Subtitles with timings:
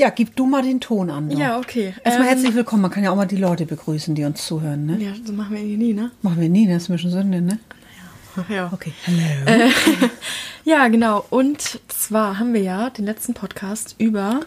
[0.00, 1.28] Ja, gib du mal den Ton an.
[1.28, 1.38] doch.
[1.38, 1.92] Ja, okay.
[2.02, 2.80] Erstmal Ähm, herzlich willkommen.
[2.80, 4.96] Man kann ja auch mal die Leute begrüßen, die uns zuhören, ne?
[4.98, 6.10] Ja, so machen wir irgendwie nie, ne?
[6.22, 6.72] Machen wir nie, ne?
[6.72, 7.58] Das ist mir schon Sünde, ne?
[8.48, 8.70] Ja.
[8.72, 8.94] Okay.
[9.04, 9.20] Hello.
[9.64, 9.68] Äh,
[10.64, 11.26] ja, genau.
[11.28, 14.40] Und zwar haben wir ja den letzten Podcast über,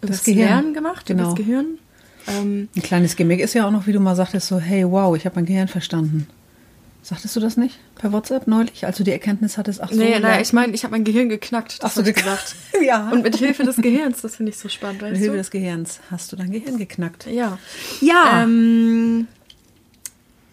[0.00, 0.46] über Das Gehirn.
[0.48, 1.30] Lernen gemacht, über Genau.
[1.34, 1.66] das Gehirn.
[2.28, 5.16] Ähm, Ein kleines Gimmick ist ja auch noch, wie du mal sagtest, so, hey, wow,
[5.16, 6.28] ich habe mein Gehirn verstanden.
[7.04, 9.80] Sagtest du das nicht per WhatsApp neulich, als du die Erkenntnis hattest?
[9.82, 11.82] Ach so, nee, naja, ich meine, ich habe mein Gehirn geknackt.
[11.82, 12.54] Das Ach so, ge- gesagt.
[12.80, 13.10] Ja.
[13.10, 15.38] Und mit Hilfe des Gehirns, das finde ich so spannend, weißt Mit Hilfe du?
[15.38, 17.26] des Gehirns hast du dein Gehirn geknackt.
[17.26, 17.58] Ja.
[18.00, 18.42] Ja.
[18.44, 19.26] Ähm,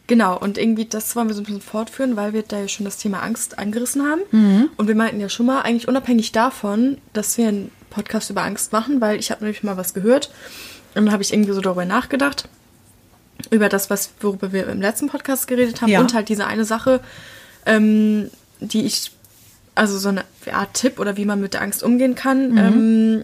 [0.07, 2.83] genau, und irgendwie das wollen wir so ein bisschen fortführen, weil wir da ja schon
[2.85, 4.21] das Thema Angst angerissen haben.
[4.31, 4.69] Mhm.
[4.77, 8.71] Und wir meinten ja schon mal, eigentlich unabhängig davon, dass wir einen Podcast über Angst
[8.71, 10.31] machen, weil ich habe nämlich mal was gehört
[10.95, 12.47] und dann habe ich irgendwie so darüber nachgedacht,
[13.51, 15.99] über das, was, worüber wir im letzten Podcast geredet haben Ja.
[15.99, 16.99] und halt diese eine Sache,
[17.65, 18.29] ähm,
[18.59, 19.11] die ich,
[19.75, 22.51] also so eine Art Tipp oder wie man mit der Angst umgehen kann.
[22.51, 22.57] Mhm.
[22.57, 23.23] Ähm,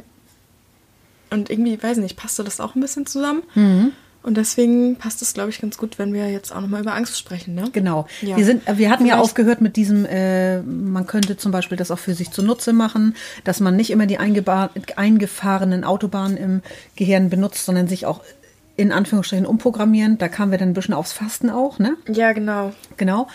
[1.31, 3.43] und irgendwie, weiß nicht, passte das auch ein bisschen zusammen.
[3.55, 3.91] Mhm.
[4.23, 7.19] Und deswegen passt es, glaube ich, ganz gut, wenn wir jetzt auch nochmal über Angst
[7.19, 7.69] sprechen, ne?
[7.73, 8.07] Genau.
[8.23, 8.35] Ja.
[8.37, 11.77] Wir, sind, äh, wir hatten ja Vielleicht- aufgehört mit diesem, äh, man könnte zum Beispiel
[11.77, 16.61] das auch für sich zunutze machen, dass man nicht immer die eingefahrenen Autobahnen im
[16.95, 18.21] Gehirn benutzt, sondern sich auch
[18.77, 20.17] in Anführungsstrichen umprogrammieren.
[20.17, 21.95] Da kamen wir dann ein bisschen aufs Fasten auch, ne?
[22.07, 22.73] Ja, genau.
[22.97, 23.27] Genau.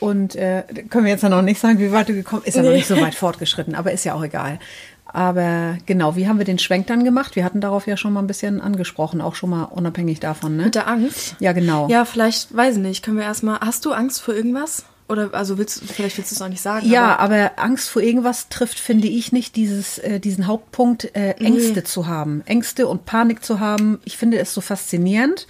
[0.00, 2.62] Und äh, können wir jetzt ja noch nicht sagen, wie weit du gekommen Ist ja
[2.62, 2.76] noch Nee.
[2.78, 4.58] nicht so weit fortgeschritten, aber ist ja auch egal.
[5.06, 7.36] Aber genau, wie haben wir den Schwenk dann gemacht?
[7.36, 10.64] Wir hatten darauf ja schon mal ein bisschen angesprochen, auch schon mal unabhängig davon, ne?
[10.64, 11.36] Mit der Angst.
[11.38, 11.86] ja, genau.
[11.88, 13.60] Ja, vielleicht, weiß ich nicht, können wir erstmal.
[13.60, 14.84] Hast du Angst vor irgendwas?
[15.08, 16.88] Oder also willst du, vielleicht willst du es auch nicht sagen.
[16.88, 21.32] Ja, aber, aber Angst vor irgendwas trifft, finde ich, nicht dieses, äh, diesen Hauptpunkt, äh,
[21.32, 22.42] Ängste zu haben.
[22.46, 24.00] Ängste und Panik zu haben.
[24.04, 25.46] Ich finde es so faszinierend,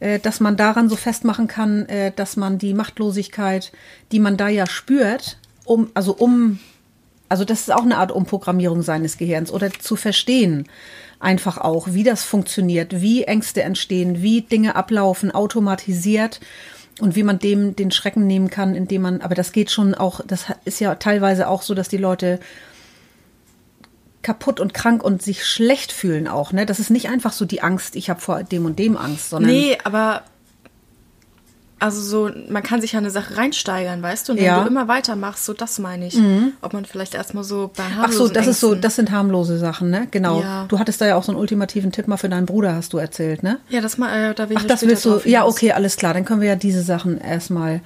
[0.00, 3.72] äh, dass man daran so festmachen kann, äh, dass man die Machtlosigkeit,
[4.10, 6.58] die man da ja spürt, um, also um,
[7.28, 10.68] also das ist auch eine Art Umprogrammierung seines Gehirns oder zu verstehen
[11.20, 16.40] einfach auch, wie das funktioniert, wie Ängste entstehen, wie Dinge ablaufen, automatisiert
[17.00, 20.20] und wie man dem den Schrecken nehmen kann, indem man, aber das geht schon auch,
[20.26, 22.38] das ist ja teilweise auch so, dass die Leute
[24.22, 26.66] kaputt und krank und sich schlecht fühlen auch, ne?
[26.66, 29.52] Das ist nicht einfach so die Angst, ich habe vor dem und dem Angst, sondern
[29.52, 30.22] Nee, aber.
[31.84, 34.32] Also so, man kann sich ja eine Sache reinsteigern, weißt du?
[34.32, 34.58] Und wenn Ja.
[34.60, 34.62] Mhm.
[34.64, 36.18] du immer weitermachst, so das meine ich.
[36.62, 39.10] Ob man vielleicht erstmal so bei Ach so, harmlosen das ist so, Ängsten- das sind
[39.10, 40.08] harmlose Sachen, ne?
[40.10, 40.40] Genau.
[40.40, 40.64] Ja.
[40.68, 42.98] Du hattest da ja auch so einen ultimativen Tipp mal für deinen Bruder, hast du
[42.98, 43.58] erzählt, ne?
[43.68, 45.20] Ja, das mal, äh, da will ich Ach, ja das willst du.
[45.26, 46.14] Ja, okay, alles klar.
[46.14, 47.82] Dann können wir ja diese Sachen erstmal.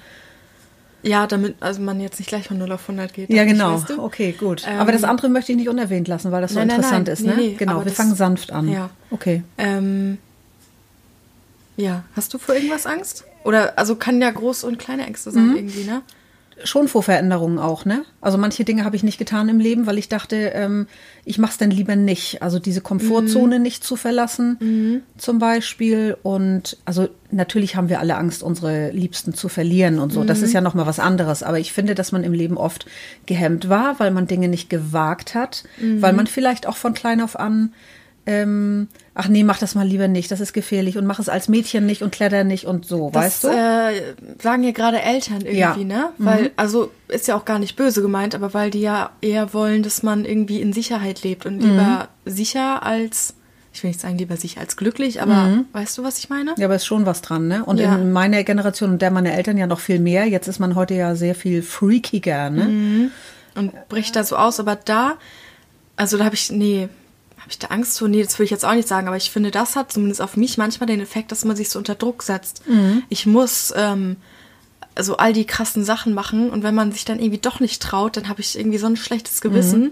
[1.02, 3.30] Ja, damit also man jetzt nicht gleich von 0 auf 100 geht.
[3.30, 3.74] Ja, genau.
[3.74, 4.02] weißt du?
[4.02, 4.62] Okay, gut.
[4.68, 7.06] Ähm, Aber das andere möchte ich nicht unerwähnt lassen, weil das so Nein, nein, interessant
[7.06, 7.12] nein.
[7.14, 7.36] ist, Nee, ne?
[7.36, 8.68] nee, genau, wir das- fangen sanft an.
[8.68, 8.90] Ja.
[9.10, 9.44] Okay.
[9.58, 10.18] Ähm,
[11.78, 13.24] ja, hast du vor irgendwas Angst?
[13.44, 15.34] Oder, also kann ja große und kleine Ängste Mhm.
[15.34, 16.02] sein irgendwie, ne?
[16.64, 18.02] Schon vor Veränderungen auch, ne?
[18.20, 20.88] Also manche Dinge habe ich nicht getan im Leben, weil ich dachte, ähm,
[21.24, 22.42] ich mache es dann lieber nicht.
[22.42, 26.16] Also diese Komfortzone nicht zu verlassen, zum Beispiel.
[26.24, 30.24] Und also natürlich haben wir alle Angst, unsere Liebsten zu verlieren und so.
[30.24, 31.44] Das ist ja noch mal was anderes.
[31.44, 32.86] Aber ich finde, dass man im Leben oft
[33.26, 35.62] gehemmt war, weil man Dinge nicht gewagt hat,
[36.00, 37.72] weil man vielleicht auch von klein auf an
[38.28, 41.48] ähm, ach nee, mach das mal lieber nicht, das ist gefährlich und mach es als
[41.48, 43.48] Mädchen nicht und kletter nicht und so, Das weißt du?
[43.48, 45.74] äh, sagen ja gerade Eltern irgendwie, Ja.
[45.76, 45.86] Mhm.
[45.86, 46.10] ne?
[46.18, 49.82] Weil, also ist ja auch gar nicht böse gemeint, aber weil die ja eher wollen,
[49.82, 51.70] dass man irgendwie in Sicherheit lebt und Mhm.
[51.70, 53.32] lieber sicher als,
[53.72, 56.54] ich will nicht sagen lieber sicher als glücklich, aber weißt du, was ich meine?
[56.58, 57.64] Ja, aber ist schon was dran, ne?
[57.64, 57.94] Und Ja.
[57.96, 60.26] in meiner Generation und der meiner Eltern ja noch viel mehr.
[60.26, 62.64] Jetzt ist man heute ja sehr viel freakiger, ne?
[62.64, 63.10] Mhm.
[63.54, 65.14] Und bricht da so aus, aber da,
[65.96, 66.88] also da habe ich, nee,
[67.48, 68.08] habe ich da Angst vor?
[68.08, 70.36] Nee, das will ich jetzt auch nicht sagen, aber ich finde, das hat zumindest auf
[70.36, 72.68] mich manchmal den Effekt, dass man sich so unter Druck setzt.
[72.68, 73.04] Mhm.
[73.08, 74.16] Ich muss ähm,
[74.94, 78.18] also all die krassen Sachen machen und wenn man sich dann irgendwie doch nicht traut,
[78.18, 79.82] dann habe ich irgendwie so ein schlechtes Gewissen.
[79.82, 79.90] Mhm.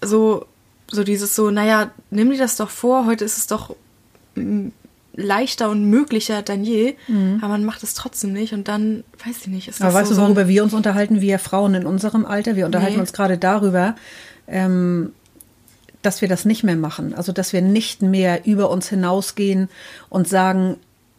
[0.00, 0.46] So,
[0.90, 3.76] so dieses so, naja, nimm dir das doch vor, heute ist es doch
[5.14, 6.94] leichter und möglicher denn je,
[7.40, 9.86] aber man macht es trotzdem nicht und dann, weiß ich nicht, ist das Mhm.
[9.88, 12.56] Aber weißt so, du, so worüber wir uns unterhalten, wir Frauen in unserem Alter?
[12.56, 13.00] Wir unterhalten Nee.
[13.00, 13.94] uns gerade darüber,
[14.48, 15.12] ähm,
[16.06, 17.12] dass wir das nicht mehr machen.
[17.14, 19.68] Also, dass wir nicht mehr über uns hinausgehen
[20.08, 20.76] und sagen,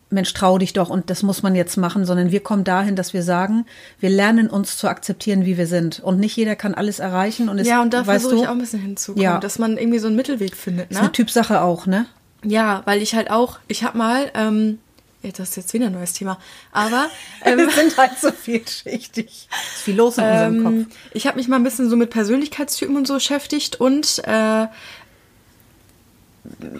[0.09, 3.13] Mensch, trau dich doch und das muss man jetzt machen, sondern wir kommen dahin, dass
[3.13, 3.65] wir sagen,
[3.99, 5.99] wir lernen uns zu akzeptieren, wie wir sind.
[5.99, 7.49] Und nicht jeder kann alles erreichen.
[7.49, 9.39] Und es, Ja, und da versuche du, ich auch ein bisschen hinzukommen, Ja.
[9.39, 11.11] dass man irgendwie so einen Mittelweg findet, ist eine ne?
[11.11, 12.05] Typsache auch, ne?
[12.45, 14.79] Ja, weil ich halt auch, ich habe mal, ähm,
[15.21, 16.39] das ist jetzt wieder ein neues Thema,
[16.71, 17.09] aber
[17.45, 19.25] ähm, Wir sind halt so vielschichtig.
[19.75, 20.95] Ist viel los in unserem ähm, Kopf.
[21.13, 24.67] ich habe mich mal ein bisschen so mit Persönlichkeitstypen und so beschäftigt und äh,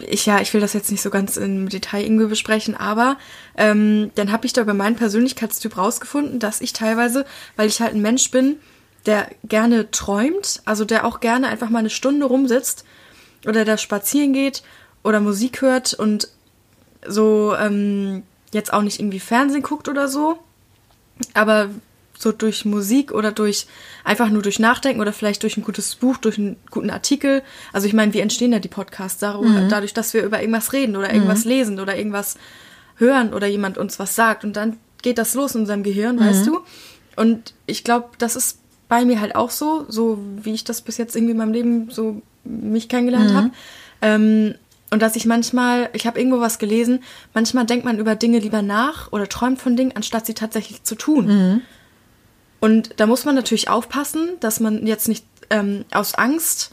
[0.06, 3.18] ich ja, ich will das jetzt nicht so ganz im Detail irgendwie besprechen, aber
[3.56, 7.26] ähm, dann habe ich da über meinen Persönlichkeitstyp rausgefunden, dass ich teilweise,
[7.56, 8.56] weil ich halt ein Mensch bin,
[9.06, 12.84] der gerne träumt, also der auch gerne einfach mal eine Stunde rumsitzt
[13.46, 14.62] oder der spazieren geht
[15.02, 16.28] oder Musik hört und
[17.06, 18.22] so ähm,
[18.52, 20.38] jetzt auch nicht irgendwie Fernsehen guckt oder so,
[21.34, 21.70] aber
[22.18, 23.66] so durch Musik oder durch
[24.04, 27.42] einfach nur durch Nachdenken oder vielleicht durch ein gutes Buch, durch einen guten Artikel.
[27.72, 29.20] Also ich meine, wie entstehen da die Podcasts?
[29.20, 29.68] Darüber, mhm.
[29.68, 31.50] Dadurch, dass wir über irgendwas reden oder irgendwas mhm.
[31.50, 32.36] lesen oder irgendwas
[32.96, 36.20] hören oder jemand uns was sagt und dann geht das los in unserem Gehirn, mhm.
[36.20, 36.60] weißt du?
[37.14, 38.58] Und ich glaube, das ist
[38.88, 41.90] bei mir halt auch so, so wie ich das bis jetzt irgendwie in meinem Leben
[41.90, 43.36] so mich kennengelernt mhm.
[43.36, 43.50] habe.
[44.02, 44.54] Ähm,
[44.90, 47.00] und dass ich manchmal, ich habe irgendwo was gelesen,
[47.34, 50.94] manchmal denkt man über Dinge lieber nach oder träumt von Dingen, anstatt sie tatsächlich zu
[50.94, 51.26] tun.
[51.26, 51.62] Mhm.
[52.60, 56.72] Und da muss man natürlich aufpassen, dass man jetzt nicht ähm, aus Angst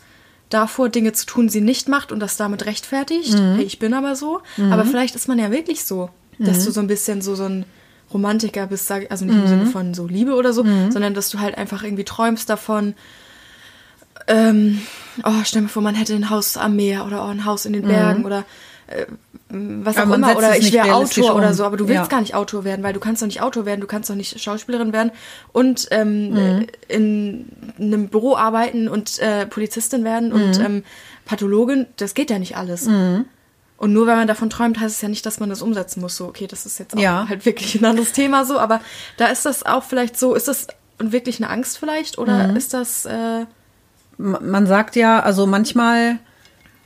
[0.49, 3.33] davor, Dinge zu tun, sie nicht macht und das damit rechtfertigt.
[3.33, 3.55] Mhm.
[3.55, 4.41] Hey, ich bin aber so.
[4.57, 4.71] Mhm.
[4.71, 6.09] Aber vielleicht ist man ja wirklich so,
[6.39, 6.65] dass mhm.
[6.65, 7.65] du so ein bisschen so, so ein
[8.13, 9.71] Romantiker bist, also nicht im Sinne mhm.
[9.71, 10.91] von so Liebe oder so, mhm.
[10.91, 12.95] sondern dass du halt einfach irgendwie träumst davon,
[14.27, 14.81] ähm,
[15.23, 17.73] oh, stell mir vor, man hätte ein Haus am Meer oder oh, ein Haus in
[17.73, 18.25] den Bergen mhm.
[18.25, 18.45] oder
[18.87, 19.05] äh,
[19.49, 21.37] was auch immer, oder ich wäre Autor um.
[21.37, 22.07] oder so, aber du willst ja.
[22.07, 24.39] gar nicht Autor werden, weil du kannst doch nicht Autor werden, du kannst doch nicht
[24.39, 25.11] Schauspielerin werden
[25.53, 26.67] und ähm, mhm.
[26.87, 27.45] in
[27.79, 30.35] einem Büro arbeiten und äh, Polizistin werden mhm.
[30.35, 30.83] und ähm,
[31.25, 32.87] Pathologin, das geht ja nicht alles.
[32.87, 33.25] Mhm.
[33.77, 36.15] Und nur wenn man davon träumt, heißt es ja nicht, dass man das umsetzen muss.
[36.15, 37.27] So, okay, das ist jetzt auch ja.
[37.27, 38.81] halt wirklich ein anderes Thema so, aber
[39.17, 40.67] da ist das auch vielleicht so, ist das
[40.97, 42.55] wirklich eine Angst vielleicht oder mhm.
[42.55, 43.05] ist das...
[43.05, 43.45] Äh,
[44.17, 46.19] man sagt ja, also manchmal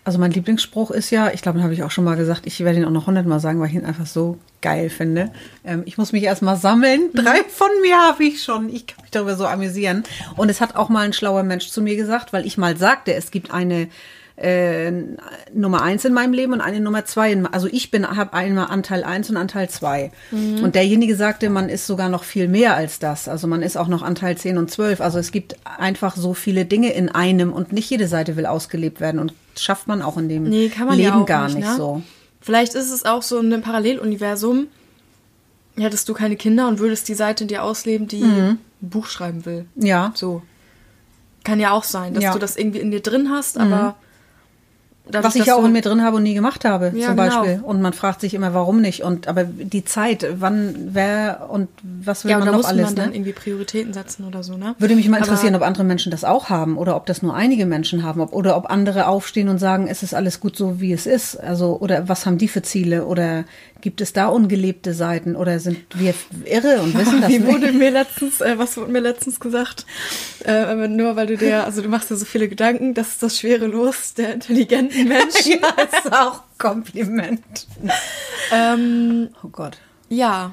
[0.10, 2.60] also mein Lieblingsspruch ist ja, ich glaube, den habe ich auch schon mal gesagt, ich
[2.62, 5.32] werde ihn auch noch hundertmal sagen, weil ich ihn einfach so geil finde.
[5.64, 7.10] Ähm, ich muss mich erstmal sammeln.
[7.14, 7.18] Mhm.
[7.18, 8.70] Drei von mir habe ich schon.
[8.70, 10.04] Ich kann mich darüber so amüsieren.
[10.36, 13.14] Und es hat auch mal ein schlauer Mensch zu mir gesagt, weil ich mal sagte,
[13.14, 13.88] es gibt eine
[14.40, 14.92] äh,
[15.54, 17.32] Nummer eins in meinem Leben und eine Nummer zwei.
[17.32, 20.12] In, also ich bin habe einmal Anteil eins und Anteil zwei.
[20.32, 20.64] Mhm.
[20.64, 23.28] Und derjenige sagte, man ist sogar noch viel mehr als das.
[23.28, 25.02] Also man ist auch noch Anteil zehn und zwölf.
[25.02, 29.02] Also es gibt einfach so viele Dinge in einem und nicht jede Seite will ausgelebt
[29.02, 31.76] werden und schafft man auch in dem nee, Leben ja gar nicht, ne?
[31.76, 32.02] so.
[32.40, 34.68] Vielleicht ist es auch so in einem Paralleluniversum.
[35.76, 38.58] Hättest du keine Kinder und würdest die Seite in dir ausleben, die mhm.
[38.82, 39.66] ein Buch schreiben will.
[39.76, 40.14] Ja.
[40.16, 40.42] So.
[41.44, 42.34] Kann ja auch sein, dass ja.
[42.34, 43.94] du das irgendwie in dir drin hast, aber mhm.
[45.12, 47.16] Was ich ja auch in mir drin habe und nie gemacht habe, ja, zum genau.
[47.16, 47.56] Beispiel.
[47.56, 47.68] Genau.
[47.68, 49.04] Und man fragt sich immer, warum nicht?
[49.04, 52.78] Und aber die Zeit, wann, wer und was will ja, man noch alles?
[52.78, 54.76] Ja, man dann irgendwie Prioritäten setzen oder so, ne?
[54.80, 57.36] Würde mich mal interessieren, aber ob andere Menschen das auch haben oder ob das nur
[57.36, 60.80] einige Menschen haben, ob, oder ob andere aufstehen und sagen, es ist alles gut so,
[60.80, 61.36] wie es ist.
[61.36, 63.46] Also oder was haben die für Ziele oder
[63.82, 66.14] Gibt es da ungelebte Seiten oder sind wir
[66.46, 67.52] irre und wissen das Wie nicht?
[67.52, 69.86] wurde mir letztens, äh, was wurde mir letztens gesagt?
[70.46, 73.40] Äh, nur weil du dir, also du machst dir so viele Gedanken, das ist das
[73.40, 75.52] schwere Los der intelligenten Menschen.
[75.62, 77.68] ja, ist auch Kompliment.
[78.52, 79.78] ähm, oh Gott.
[80.10, 80.52] Ja,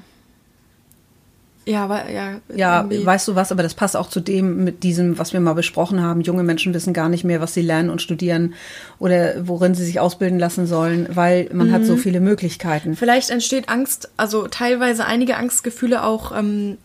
[1.68, 2.40] ja, aber ja.
[2.54, 3.04] Ja, irgendwie.
[3.04, 6.00] weißt du was, aber das passt auch zu dem mit diesem, was wir mal besprochen
[6.00, 6.20] haben.
[6.20, 8.54] Junge Menschen wissen gar nicht mehr, was sie lernen und studieren
[9.00, 11.72] oder worin sie sich ausbilden lassen sollen, weil man mhm.
[11.72, 11.98] hat so mhm.
[11.98, 12.94] viele Möglichkeiten.
[12.94, 16.78] Vielleicht entsteht Angst, also teilweise einige Angstgefühle auch ähm,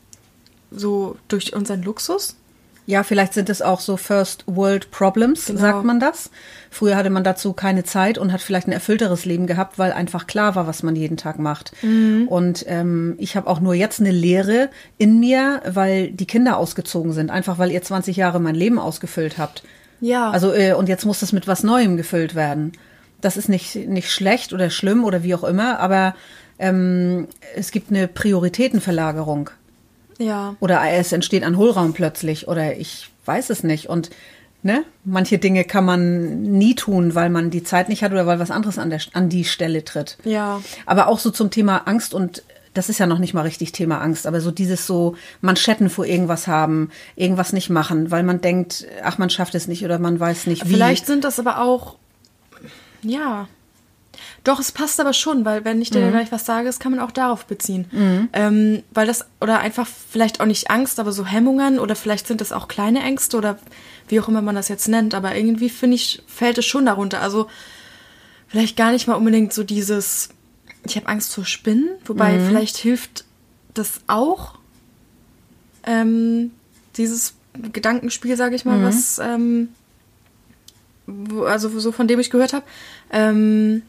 [0.72, 2.38] so durch unseren Luxus.
[2.88, 5.60] Ja, vielleicht sind es auch so First World Problems, genau.
[5.60, 6.32] sagt man das.
[6.70, 10.26] Früher hatte man dazu keine Zeit und hat vielleicht ein erfüllteres Leben gehabt, weil einfach
[10.26, 11.74] klar war, was man jeden Tag macht.
[11.84, 12.28] Mhm.
[12.28, 17.14] Und ähm, ich habe auch nur jetzt eine Lehre in mir, weil die Kinder ausgezogen
[17.14, 19.64] sind, einfach weil ihr 20 Jahre mein Leben ausgefüllt habt.
[20.00, 20.32] Ja.
[20.32, 22.72] Also äh, und jetzt muss das mit was Neuem gefüllt werden.
[23.22, 26.16] Das ist nicht nicht schlecht oder schlimm oder wie auch immer, aber
[26.58, 29.52] ähm, es gibt eine Prioritätenverlagerung.
[30.22, 30.56] Ja.
[30.60, 33.88] Oder es entsteht ein Hohlraum plötzlich oder ich weiß es nicht.
[33.88, 34.10] Und
[34.64, 38.40] ne, manche Dinge kann man nie tun, weil man die Zeit nicht hat oder weil
[38.40, 40.18] was anderes an, der, an die Stelle tritt.
[40.24, 40.62] Ja.
[40.86, 44.00] Aber auch so zum Thema Angst und das ist ja noch nicht mal richtig Thema
[44.00, 48.86] Angst, aber so dieses so Manschetten vor irgendwas haben, irgendwas nicht machen, weil man denkt,
[49.04, 50.74] ach, man schafft es nicht oder man weiß nicht wie.
[50.74, 51.98] Vielleicht sind das aber auch,
[53.02, 53.50] ja,
[54.44, 56.12] doch, es passt aber schon, weil wenn ich dir mhm.
[56.12, 57.86] gleich was sage, das kann man auch darauf beziehen.
[57.92, 58.30] Mhm.
[58.34, 62.42] Ähm, weil das, oder einfach vielleicht auch nicht Angst, aber so Hemmungen oder vielleicht sind
[62.42, 63.60] das auch kleine Ängste oder
[64.08, 67.22] wie auch immer man das jetzt nennt, aber irgendwie finde ich, fällt es schon darunter.
[67.22, 67.48] Also
[68.48, 70.30] vielleicht gar nicht mal unbedingt so dieses,
[70.86, 72.48] ich habe Angst vor Spinnen, wobei mhm.
[72.48, 73.26] vielleicht hilft
[73.74, 74.56] das auch,
[75.86, 76.52] ähm,
[76.98, 78.84] dieses Gedankenspiel, sage ich mal, mhm.
[78.84, 79.70] was, ähm,
[81.08, 82.66] wo, also so von dem ich gehört habe.
[83.12, 83.84] Ähm,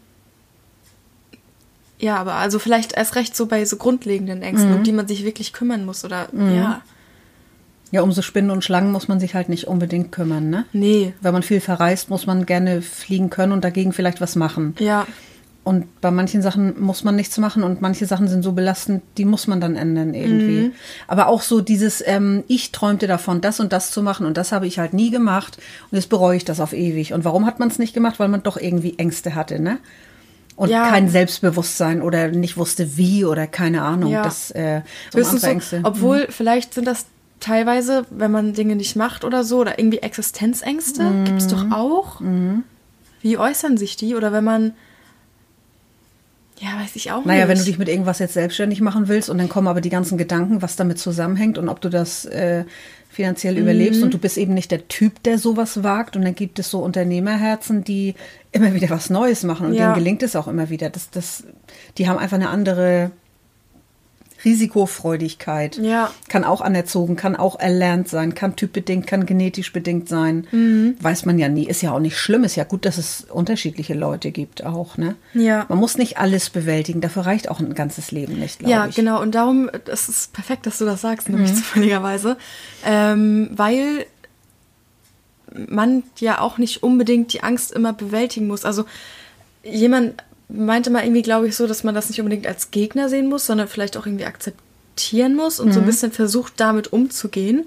[2.03, 4.77] ja, aber also vielleicht erst recht so bei so grundlegenden Ängsten, mhm.
[4.79, 6.57] um die man sich wirklich kümmern muss oder mhm.
[6.57, 6.83] ja.
[7.93, 10.65] Ja, um so Spinnen und Schlangen muss man sich halt nicht unbedingt kümmern, ne?
[10.73, 11.13] Nee.
[11.21, 14.75] Wenn man viel verreist, muss man gerne fliegen können und dagegen vielleicht was machen.
[14.79, 15.07] Ja.
[15.63, 19.27] Und bei manchen Sachen muss man nichts machen und manche Sachen sind so belastend, die
[19.27, 20.63] muss man dann ändern irgendwie.
[20.63, 20.73] Mhm.
[21.07, 24.51] Aber auch so dieses, ähm, ich träumte davon, das und das zu machen und das
[24.51, 25.59] habe ich halt nie gemacht
[25.91, 27.13] und jetzt bereue ich das auf ewig.
[27.13, 28.19] Und warum hat man es nicht gemacht?
[28.19, 29.79] Weil man doch irgendwie Ängste hatte, ne?
[30.57, 30.91] Und Ja.
[30.91, 34.13] kein Selbstbewusstsein oder nicht wusste wie oder keine Ahnung.
[34.13, 34.23] Ja.
[34.23, 34.83] Das, äh,
[35.15, 35.81] andere so, Ängste.
[35.83, 37.07] obwohl vielleicht sind das
[37.41, 41.25] teilweise, wenn man Dinge nicht macht oder so, oder irgendwie Existenzängste, Mhm.
[41.25, 42.21] gibt es doch auch.
[43.23, 44.15] Wie äußern sich die?
[44.15, 44.73] Oder wenn man,
[46.61, 47.49] ja, weiß ich auch Naja, nicht.
[47.49, 50.19] wenn du dich mit irgendwas jetzt selbstständig machen willst und dann kommen aber die ganzen
[50.19, 52.65] Gedanken, was damit zusammenhängt und ob du das äh,
[53.13, 54.05] finanziell überlebst Mhm.
[54.07, 56.81] und du bist eben nicht der Typ, der sowas wagt und dann gibt es so
[56.81, 58.15] Unternehmerherzen, die
[58.51, 59.85] immer wieder was Neues machen und Ja.
[59.93, 60.91] denen gelingt es auch immer wieder.
[60.91, 61.45] Das, das,
[61.99, 63.11] die haben einfach eine andere
[64.45, 65.77] Risikofreudigkeit.
[65.79, 66.11] Ja.
[66.29, 70.47] Kann auch anerzogen, kann auch erlernt sein, kann typbedingt, kann genetisch bedingt sein.
[70.51, 70.97] Mhm.
[71.01, 71.67] Weiß man ja nie.
[71.67, 72.45] Ist ja auch nicht schlimm.
[72.45, 75.17] Ist ja gut, dass es unterschiedliche Leute gibt auch, ne?
[75.35, 75.67] Ja.
[75.69, 77.01] Man muss nicht alles bewältigen.
[77.01, 78.95] Dafür reicht auch ein ganzes Leben nicht, glaube Ja, ich.
[78.97, 79.21] genau.
[79.21, 82.37] Und darum, das ist perfekt, dass du das sagst, nämlich zufälligerweise.
[82.85, 84.07] Ähm, weil
[85.69, 88.65] man ja auch nicht unbedingt die Angst immer bewältigen muss.
[88.65, 88.85] Also
[89.63, 90.15] jemand
[90.53, 93.47] meinte mal irgendwie, glaube ich, so, dass man das nicht unbedingt als Gegner sehen muss,
[93.47, 97.67] sondern vielleicht auch irgendwie akzeptieren muss und so ein bisschen versucht, damit umzugehen.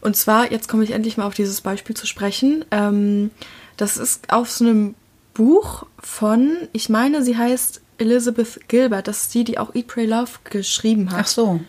[0.00, 2.64] Und zwar, jetzt komme ich endlich mal auf dieses Beispiel zu sprechen.
[2.70, 3.30] Ähm,
[3.76, 4.94] das ist auf so einem
[5.34, 9.08] Buch von, ich meine, sie heißt Elizabeth Gilbert.
[9.08, 11.20] Das ist die, die auch Eat, Pray, Love geschrieben hat.
[11.20, 11.60] Ach so.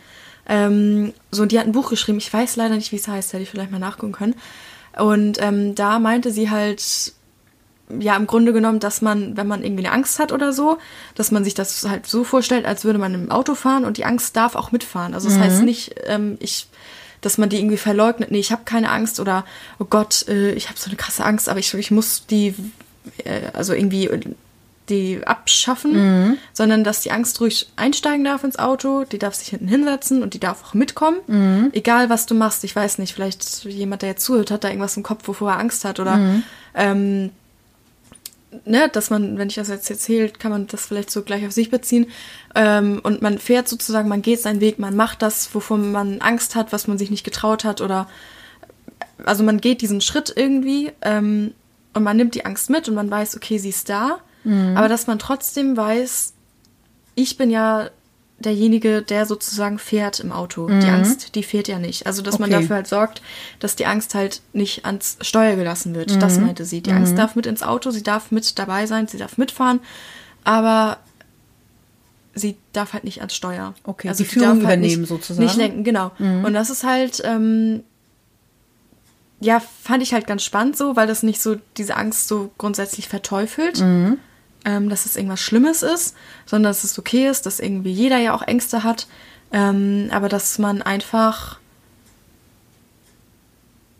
[0.47, 2.17] Ähm, so, und die hat ein Buch geschrieben.
[2.17, 3.33] Ich weiß leider nicht, wie es heißt.
[3.33, 4.35] Hätte ich vielleicht mal nachgucken können.
[4.97, 7.13] Und ähm, da meinte sie halt,
[7.89, 10.77] ja, im Grunde genommen, dass man, wenn man irgendwie eine Angst hat oder so,
[11.15, 14.05] dass man sich das halt so vorstellt, als würde man im Auto fahren und die
[14.05, 15.13] Angst darf auch mitfahren.
[15.13, 16.67] Also das heißt nicht, ähm, ich,
[17.21, 19.45] dass man die irgendwie verleugnet, nee, ich habe keine Angst oder
[19.79, 22.55] oh Gott, äh, ich habe so eine krasse Angst, aber ich, ich muss die,
[23.25, 24.09] äh, also irgendwie
[24.89, 29.67] die abschaffen, sondern dass die Angst ruhig einsteigen darf ins Auto, die darf sich hinten
[29.67, 31.19] hinsetzen und die darf auch mitkommen.
[31.73, 34.97] Egal, was du machst, ich weiß nicht, vielleicht jemand, der jetzt zuhört, hat da irgendwas
[34.97, 36.17] im Kopf, wovor er Angst hat oder
[36.75, 37.29] ähm,
[38.65, 41.51] ne, dass man, wenn ich das jetzt erzähle, kann man das vielleicht so gleich auf
[41.51, 42.07] sich beziehen.
[42.55, 46.55] Ähm, und man fährt sozusagen, man geht seinen Weg, man macht das, wovon man Angst
[46.55, 48.07] hat, was man sich nicht getraut hat oder
[49.25, 51.53] also man geht diesen Schritt irgendwie ähm,
[51.93, 54.19] und man nimmt die Angst mit und man weiß, okay, sie ist da,
[54.75, 56.33] aber dass man trotzdem weiß,
[57.15, 57.89] ich bin ja
[58.39, 60.67] derjenige, der sozusagen fährt im Auto.
[60.67, 62.07] Die Angst, die fährt ja nicht.
[62.07, 62.61] Also, dass man Okay.
[62.61, 63.21] dafür halt sorgt,
[63.59, 66.21] dass die Angst halt nicht ans Steuer gelassen wird.
[66.21, 66.81] Das meinte sie.
[66.81, 69.79] Die Angst darf mit ins Auto, sie darf mit dabei sein, sie darf mitfahren,
[70.43, 70.97] aber
[72.35, 73.75] sie darf halt nicht ans Steuer.
[73.83, 75.45] Okay, also die Führung darf halt übernehmen nicht, sozusagen.
[75.45, 76.11] Nicht lenken, genau.
[76.17, 77.83] Und das ist halt, ähm,
[79.39, 83.07] ja, fand ich halt ganz spannend so, weil das nicht so diese Angst so grundsätzlich
[83.07, 83.83] verteufelt,
[84.65, 86.15] ähm, dass es irgendwas Schlimmes ist,
[86.45, 89.07] sondern dass es okay ist, dass irgendwie jeder ja auch Ängste hat,
[89.51, 91.59] ähm, aber dass man einfach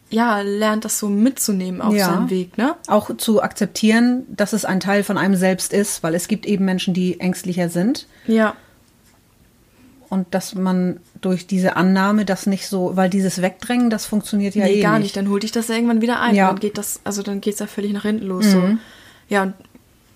[0.09, 2.05] ja lernt, das so mitzunehmen auf Ja.
[2.13, 2.75] seinem Weg, ne?
[2.87, 6.65] Auch zu akzeptieren, dass es ein Teil von einem selbst ist, weil es gibt eben
[6.65, 8.07] Menschen, die ängstlicher sind.
[8.27, 8.55] Ja,
[10.09, 14.65] Und dass man durch diese Annahme das nicht so, weil dieses Wegdrängen, das funktioniert ja
[14.65, 15.03] nee, eh gar nicht.
[15.05, 15.17] nicht.
[15.17, 16.35] Dann holt dich das ja irgendwann wieder ein.
[16.35, 16.45] Ja.
[16.45, 16.49] Mhm.
[16.49, 18.45] Dann geht das, also dann geht's ja völlig nach hinten los.
[18.45, 18.61] So.
[19.29, 19.55] Ja, und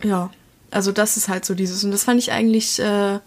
[0.03, 0.29] ja,
[0.71, 1.83] also das ist halt so dieses.
[1.83, 3.19] Und das fand ich eigentlich äh,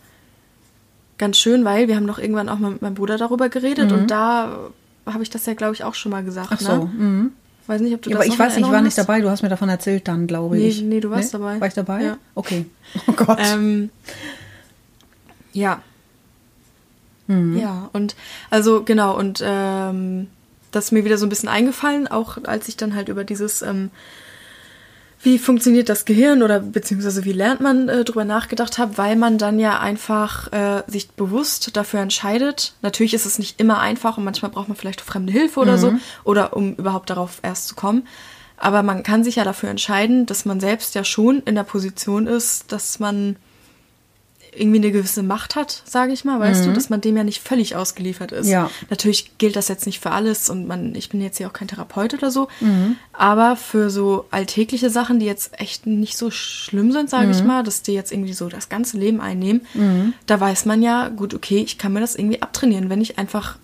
[1.19, 4.11] ganz schön, weil wir haben noch irgendwann auch mal mit meinem Bruder darüber geredet und
[4.11, 4.71] da
[5.07, 6.51] habe ich das ja, glaube ich, auch schon mal gesagt.
[6.51, 6.57] Mhm.
[6.57, 6.77] Ach so.
[6.85, 6.91] Ne?
[6.97, 7.33] Mhm.
[7.67, 9.21] Weiß nicht, ob du Ja, das aber ich weiß nicht, ich war nicht dabei.
[9.21, 10.83] Du hast mir davon erzählt dann, glaube Nee, ich.
[10.83, 11.61] nee, du warst dabei.
[11.61, 12.03] War ich dabei?
[12.03, 12.19] Ja.
[12.35, 12.67] Okay.
[13.07, 13.39] Oh Gott.
[13.41, 13.91] Ähm,
[15.53, 15.81] ja.
[17.29, 17.57] Mhm.
[17.59, 18.17] Ja, und
[18.51, 20.27] also genau, und ähm,
[20.73, 23.63] das ist mir wieder so ein bisschen eingefallen, auch als ich dann halt über dieses,
[23.63, 23.91] ähm,
[25.23, 29.37] wie funktioniert das Gehirn oder beziehungsweise wie lernt man äh, drüber nachgedacht habe, weil man
[29.37, 32.75] dann ja einfach äh, sich bewusst dafür entscheidet.
[32.81, 35.95] Natürlich ist es nicht immer einfach und manchmal braucht man vielleicht fremde Hilfe oder so
[36.25, 38.07] oder um überhaupt darauf erst zu kommen.
[38.57, 42.27] Aber man kann sich ja dafür entscheiden, dass man selbst ja schon in der Position
[42.27, 43.37] ist, dass man
[44.53, 47.41] irgendwie eine gewisse Macht hat, sage ich mal, weißt du, dass man dem ja nicht
[47.41, 48.49] völlig ausgeliefert ist.
[48.49, 48.71] Ja.
[48.89, 51.69] Natürlich gilt das jetzt nicht für alles und man, ich bin jetzt hier auch kein
[51.69, 52.49] Therapeut oder so,
[53.13, 57.63] aber für so alltägliche Sachen, die jetzt echt nicht so schlimm sind, sage ich mal,
[57.63, 59.63] dass die jetzt irgendwie so das ganze Leben einnehmen,
[60.27, 63.57] da weiß man ja, gut, okay, ich kann mir das irgendwie abtrainieren, wenn ich einfach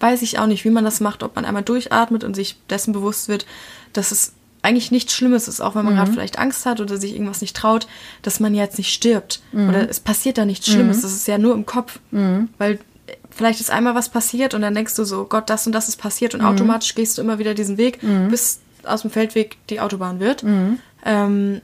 [0.00, 2.92] weiß ich auch nicht, wie man das macht, ob man einmal durchatmet und sich dessen
[2.92, 3.46] bewusst wird,
[3.92, 7.12] dass es eigentlich nichts Schlimmes ist, auch wenn man gerade vielleicht Angst hat oder sich
[7.14, 7.88] irgendwas nicht traut,
[8.22, 9.42] dass man jetzt nicht stirbt.
[9.70, 11.02] Oder es passiert da nichts Schlimmes.
[11.02, 11.98] Das ist ja nur im Kopf.
[12.58, 12.78] Weil
[13.30, 15.96] vielleicht ist einmal was passiert und dann denkst du so, Gott, das und das ist
[15.96, 17.98] passiert und automatisch gehst du immer wieder diesen Weg,
[18.30, 20.44] bis aus dem Feldweg die Autobahn wird.
[21.04, 21.60] Ähm,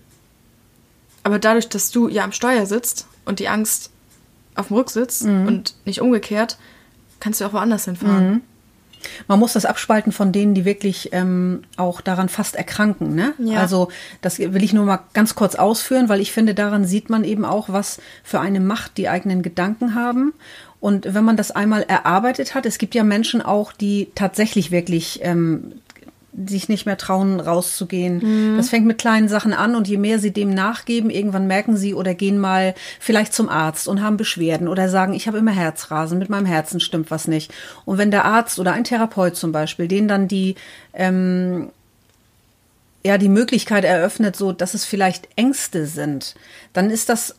[1.23, 3.90] Aber dadurch, dass du ja am Steuer sitzt und die Angst
[4.55, 5.47] auf dem Rücksitz Mhm.
[5.47, 6.59] und nicht umgekehrt,
[7.21, 8.40] kannst du auch woanders hinfahren.
[9.26, 13.14] Man muss das abspalten von denen, die wirklich ähm, auch daran fast erkranken.
[13.14, 13.35] Ne?
[13.38, 13.59] Ja.
[13.61, 13.88] Also
[14.21, 17.45] das will ich nur mal ganz kurz ausführen, weil ich finde, daran sieht man eben
[17.45, 20.33] auch, was für eine Macht die eigenen Gedanken haben.
[20.81, 25.21] Und wenn man das einmal erarbeitet hat, es gibt ja Menschen auch, die tatsächlich wirklich
[25.23, 25.73] ähm,
[26.47, 28.56] sich nicht mehr trauen, rauszugehen.
[28.56, 31.94] Das fängt mit kleinen Sachen an und je mehr sie dem nachgeben, irgendwann merken sie
[31.94, 36.18] oder gehen mal vielleicht zum Arzt und haben Beschwerden oder sagen, ich habe immer Herzrasen,
[36.18, 37.52] mit meinem Herzen stimmt was nicht.
[37.85, 40.54] Und wenn der Arzt oder ein Therapeut zum Beispiel denen dann die
[40.92, 41.70] ähm,
[43.04, 46.35] ja die Möglichkeit eröffnet, so dass es vielleicht Ängste sind,
[46.73, 47.37] dann ist das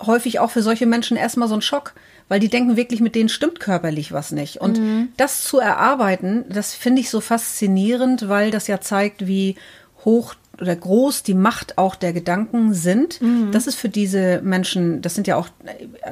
[0.00, 1.94] häufig auch für solche Menschen erstmal so ein Schock,
[2.28, 4.60] weil die denken wirklich, mit denen stimmt körperlich was nicht.
[4.60, 4.78] Und
[5.16, 9.56] das zu erarbeiten, das finde ich so faszinierend, weil das ja zeigt, wie
[10.04, 13.20] hoch oder groß die Macht auch der Gedanken sind.
[13.52, 15.48] Das ist für diese Menschen, das sind ja auch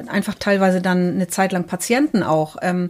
[0.07, 2.89] einfach teilweise dann eine Zeit lang Patienten auch, ähm,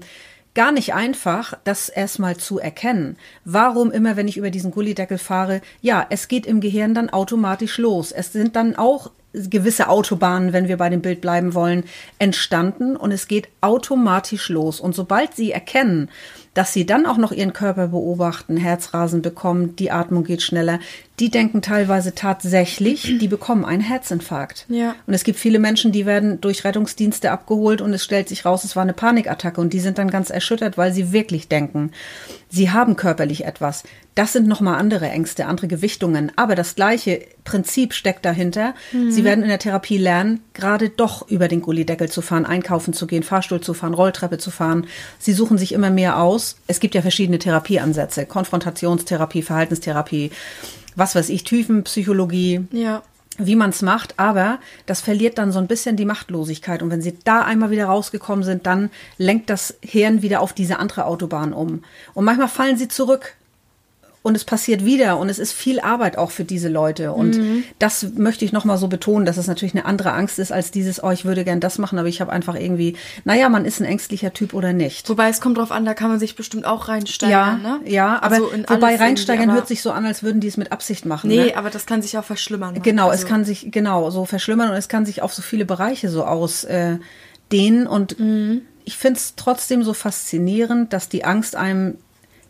[0.54, 3.18] gar nicht einfach, das erstmal zu erkennen.
[3.46, 7.78] Warum immer, wenn ich über diesen Gullideckel fahre, ja, es geht im Gehirn dann automatisch
[7.78, 8.12] los.
[8.12, 11.84] Es sind dann auch gewisse Autobahnen, wenn wir bei dem Bild bleiben wollen,
[12.20, 14.80] entstanden und es geht automatisch los.
[14.80, 16.10] Und sobald sie erkennen,
[16.54, 20.80] dass sie dann auch noch ihren Körper beobachten, Herzrasen bekommen, die Atmung geht schneller,
[21.22, 24.66] die denken teilweise tatsächlich, die bekommen einen Herzinfarkt.
[24.70, 24.96] Ja.
[25.06, 28.64] Und es gibt viele Menschen, die werden durch Rettungsdienste abgeholt und es stellt sich raus,
[28.64, 31.92] es war eine Panikattacke und die sind dann ganz erschüttert, weil sie wirklich denken,
[32.50, 33.84] sie haben körperlich etwas.
[34.16, 36.32] Das sind nochmal andere Ängste, andere Gewichtungen.
[36.36, 38.74] Aber das gleiche Prinzip steckt dahinter.
[38.92, 43.08] Sie werden in der Therapie lernen, gerade doch über den Gullideckel zu fahren, einkaufen zu
[43.08, 44.88] gehen, Fahrstuhl zu fahren, Rolltreppe zu fahren.
[45.18, 46.58] Sie suchen sich immer mehr aus.
[46.68, 48.26] Es gibt ja verschiedene Therapieansätze.
[48.26, 50.32] Konfrontationstherapie, Verhaltenstherapie,
[50.96, 53.04] was weiß ich, Tiefenpsychologie Ja.
[53.38, 56.82] wie man es macht, aber das verliert dann so ein bisschen die Machtlosigkeit.
[56.84, 60.80] Und wenn sie da einmal wieder rausgekommen sind, dann lenkt das Hirn wieder auf diese
[60.80, 61.84] andere Autobahn um.
[62.14, 63.36] Und manchmal fallen sie zurück.
[64.24, 67.12] Und es passiert wieder und es ist viel Arbeit auch für diese Leute.
[67.12, 67.40] Und
[67.80, 71.04] das möchte ich nochmal so betonen, dass es natürlich eine andere Angst ist als dieses,
[71.04, 73.86] oh, ich würde gern das machen, aber ich habe einfach irgendwie, naja, man ist ein
[73.86, 75.10] ängstlicher Typ oder nicht.
[75.10, 77.80] Wobei es kommt drauf an, da kann man sich bestimmt auch Ja, reinsteigern, ne?
[77.86, 81.08] ja, aber Also wobei reinsteigern hört sich so an, als würden die es mit Absicht
[81.08, 81.28] machen.
[81.30, 81.58] Nee, ne?
[81.58, 82.76] aber das kann sich auch verschlimmern.
[82.76, 82.82] ne?
[82.82, 85.66] Genau, es Also- kann sich genau so verschlimmern und es kann sich auf so viele
[85.66, 87.02] Bereiche so ausdehnen.
[87.50, 88.16] Äh, und
[88.86, 91.98] ich finde es trotzdem so faszinierend, dass die Angst einem,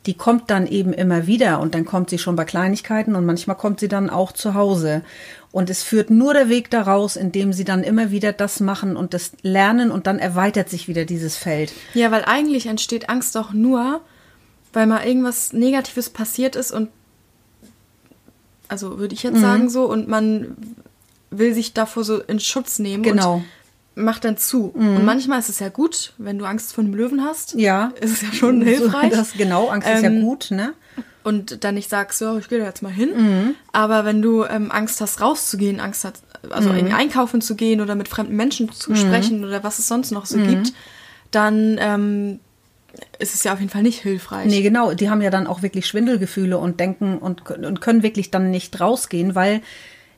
[0.07, 3.55] die kommt dann eben immer wieder und dann kommt sie schon bei Kleinigkeiten und manchmal
[3.55, 5.03] kommt sie dann auch zu Hause.
[5.51, 9.13] Und es führt nur der Weg daraus, indem sie dann immer wieder das machen und
[9.13, 11.71] das lernen und dann erweitert sich wieder dieses Feld.
[11.93, 14.01] Ja, weil eigentlich entsteht Angst doch nur,
[14.73, 16.89] weil mal irgendwas Negatives passiert ist und
[18.67, 19.41] also würde ich jetzt Mhm.
[19.41, 20.55] sagen so und man
[21.29, 23.35] will sich davor so in Schutz nehmen Genau.
[23.35, 23.43] und
[23.95, 24.67] macht dann zu.
[24.73, 27.55] Und manchmal ist es ja gut, wenn du Angst vor einem Löwen hast.
[27.55, 27.91] Ja.
[28.01, 29.11] Ist es ja schon hilfreich.
[29.11, 30.73] So, das, genau, Angst ist ja Ähm, gut, ne?
[31.23, 33.09] und dann nicht sagst, ja, ich gehe da jetzt mal hin.
[33.15, 33.55] Mhm.
[33.73, 36.93] Aber wenn du ähm, Angst hast, rauszugehen, Angst hast, also Mhm.
[36.93, 40.37] einkaufen zu gehen oder mit fremden Menschen zu sprechen oder was es sonst noch so
[40.39, 40.73] gibt,
[41.29, 42.39] dann ähm,
[43.19, 44.47] ist es ja auf jeden Fall nicht hilfreich.
[44.47, 44.93] Nee, genau.
[44.93, 48.79] Die haben ja dann auch wirklich Schwindelgefühle und denken und, und können wirklich dann nicht
[48.79, 49.61] rausgehen, weil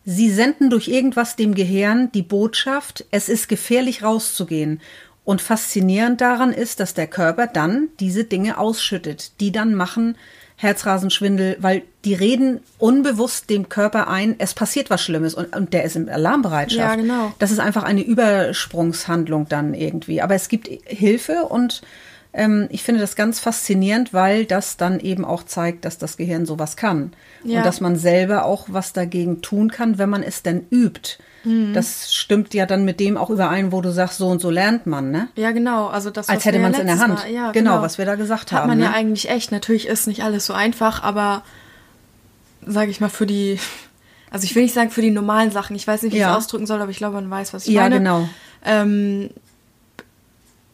[0.05, 4.81] sie senden durch irgendwas dem Gehirn die Botschaft, es ist gefährlich rauszugehen.
[5.25, 10.17] Und faszinierend daran ist, dass der Körper dann diese Dinge ausschüttet, die dann machen
[10.57, 15.83] Herzrasenschwindel, weil die reden unbewusst dem Körper ein, es passiert was Schlimmes und, und der
[15.83, 16.79] ist in Alarmbereitschaft.
[16.79, 17.33] Ja, genau.
[17.39, 20.21] Das ist einfach eine Übersprungshandlung dann irgendwie.
[20.21, 21.81] Aber es gibt Hilfe und
[22.33, 26.45] ähm, ich finde das ganz faszinierend, weil das dann eben auch zeigt, dass das Gehirn
[26.45, 27.13] sowas kann.
[27.43, 27.59] Ja.
[27.59, 31.17] Und dass man selber auch was dagegen tun kann, wenn man es denn übt.
[31.43, 31.73] Mhm.
[31.73, 34.87] Das stimmt ja dann mit dem auch überein, wo du sagst, so und so lernt
[34.87, 35.27] man, ne?
[35.35, 35.87] Ja, genau.
[35.87, 37.19] Also das, Als hätte ja man es in der Hand.
[37.31, 38.69] Ja, genau, was wir da gesagt Hat haben.
[38.69, 38.85] man ne?
[38.85, 39.51] ja eigentlich echt.
[39.51, 41.43] Natürlich ist nicht alles so einfach, aber
[42.65, 43.59] sage ich mal für die,
[44.31, 45.75] also ich will nicht sagen für die normalen Sachen.
[45.75, 46.31] Ich weiß nicht, wie ich Ja.
[46.31, 47.97] es ausdrücken soll, aber ich glaube, man weiß, was ich ja, meine.
[47.97, 48.27] genau.
[48.65, 49.29] ähm,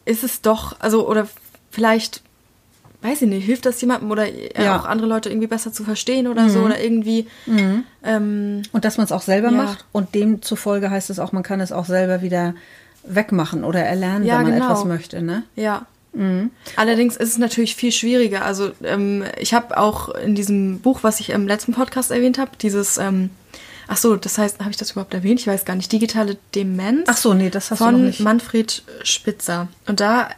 [0.04, 1.28] ist es doch, also, oder
[1.70, 2.22] vielleicht,
[3.02, 4.74] weiß ich nicht, hilft das jemandem oder äh, Ja.
[4.76, 4.80] Mhm.
[4.80, 7.26] auch andere Leute irgendwie besser zu verstehen oder so oder irgendwie,
[8.04, 9.56] ähm, Und dass man es auch selber Ja.
[9.56, 9.84] macht.
[9.92, 12.54] Und demzufolge heißt es auch, man kann es auch selber wieder
[13.04, 14.66] wegmachen oder erlernen, Ja, wenn man genau.
[14.66, 15.44] etwas möchte, ne?
[15.56, 15.86] ja.
[16.74, 18.44] Allerdings ist es natürlich viel schwieriger.
[18.44, 22.50] Also ähm, ich habe auch in diesem Buch, was ich im letzten Podcast erwähnt habe,
[22.60, 23.30] dieses, ähm,
[23.86, 25.38] ach so, das heißt, habe ich das überhaupt erwähnt?
[25.38, 25.92] Ich weiß gar nicht.
[25.92, 27.04] Digitale Demenz.
[27.06, 28.18] Ach so, nee, das hast du von noch nicht.
[28.18, 29.68] Manfred Spitzer.
[29.86, 30.30] Und da,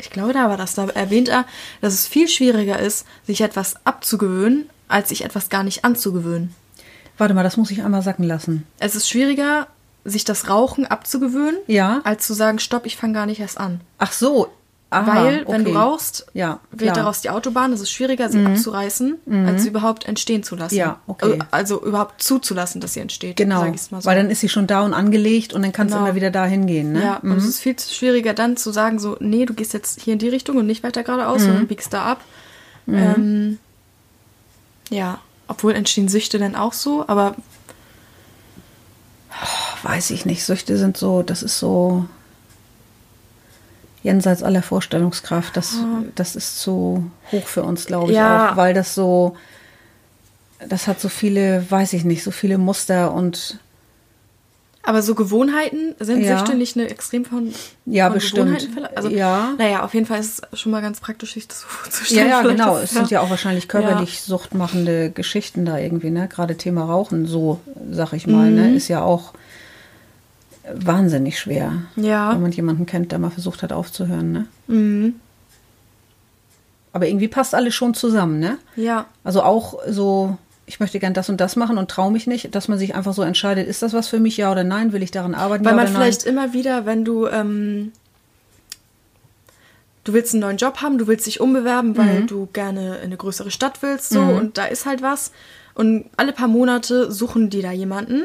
[0.00, 1.44] ich glaube, da war das, da erwähnt er,
[1.80, 6.54] dass es viel schwieriger ist, sich etwas abzugewöhnen, als sich etwas gar nicht anzugewöhnen.
[7.16, 8.64] Warte mal, das muss ich einmal sacken lassen.
[8.78, 9.66] Es ist schwieriger,
[10.04, 12.00] sich das Rauchen abzugewöhnen, Ja.
[12.04, 13.80] als zu sagen, stopp, ich fange gar nicht erst an.
[13.98, 14.48] Ach so.
[14.90, 15.78] Aha, Weil, wenn du okay.
[15.78, 16.92] rauchst, Ja, wird.
[16.92, 16.94] Mhm.
[16.94, 17.74] daraus die Autobahn.
[17.74, 20.76] Es ist schwieriger, sie abzureißen, als sie überhaupt entstehen zu lassen.
[20.76, 21.38] Ja, okay.
[21.50, 23.36] Also, also überhaupt zuzulassen, dass sie entsteht.
[23.36, 24.08] Genau, sag ich's mal so.
[24.08, 26.04] weil dann ist sie schon da und angelegt und dann kannst Genau.
[26.04, 26.92] du immer wieder dahin gehen.
[26.92, 27.02] Ne?
[27.04, 30.14] Ja, und es ist viel schwieriger dann zu sagen, so, nee, du gehst jetzt hier
[30.14, 31.46] in die Richtung und nicht weiter geradeaus, Mhm.
[31.46, 32.20] sondern biegst da ab.
[32.88, 33.58] Ähm,
[34.88, 37.34] ja, obwohl entstehen Süchte dann auch so, aber
[39.82, 40.44] Weiß ich nicht.
[40.44, 42.06] Süchte sind so, das ist so
[44.08, 45.56] jenseits aller Vorstellungskraft.
[45.56, 45.76] Das,
[46.14, 48.52] das ist zu hoch für uns, glaube ich Ja.
[48.52, 49.36] auch, weil das so,
[50.66, 53.58] das hat so viele, weiß ich nicht, so viele Muster und
[54.82, 56.38] Aber so Gewohnheiten, sind Ja.
[56.38, 57.52] Süchte nicht eine extrem von,
[57.84, 58.68] Ja, von bestimmt.
[58.96, 59.52] Also, Ja.
[59.58, 62.28] Naja, auf jeden Fall ist es schon mal ganz praktisch, sich das so ja, vorzustellen.
[62.30, 62.76] ja, Vielleicht genau.
[62.78, 63.68] Es sind ja auch wahrscheinlich Ja.
[63.70, 66.26] körperlich suchtmachende Geschichten da irgendwie, ne?
[66.28, 67.60] Gerade Thema Rauchen, so
[67.92, 68.74] sag ich mal, ne?
[68.74, 69.34] Ist ja auch
[70.74, 71.72] wahnsinnig schwer.
[71.96, 72.32] Ja.
[72.32, 74.46] Wenn man jemanden kennt, der mal versucht hat aufzuhören, ne?
[74.66, 75.14] Mhm.
[76.92, 78.58] Aber irgendwie passt alles schon zusammen, ne?
[78.76, 82.54] Ja, Also auch so, ich möchte gern das und das machen und traue mich nicht,
[82.54, 84.92] dass man sich einfach so entscheidet, ist das was für mich, ja oder nein?
[84.92, 85.64] Will ich daran arbeiten?
[85.64, 86.34] weil ja man vielleicht nein?
[86.34, 87.92] immer wieder, wenn du, ähm,
[90.04, 92.26] du willst einen neuen Job haben, du willst dich umbewerben, weil Mhm.
[92.26, 95.32] du gerne in eine größere Stadt willst, so, und da ist halt was.
[95.74, 98.24] Und alle paar Monate suchen die da jemanden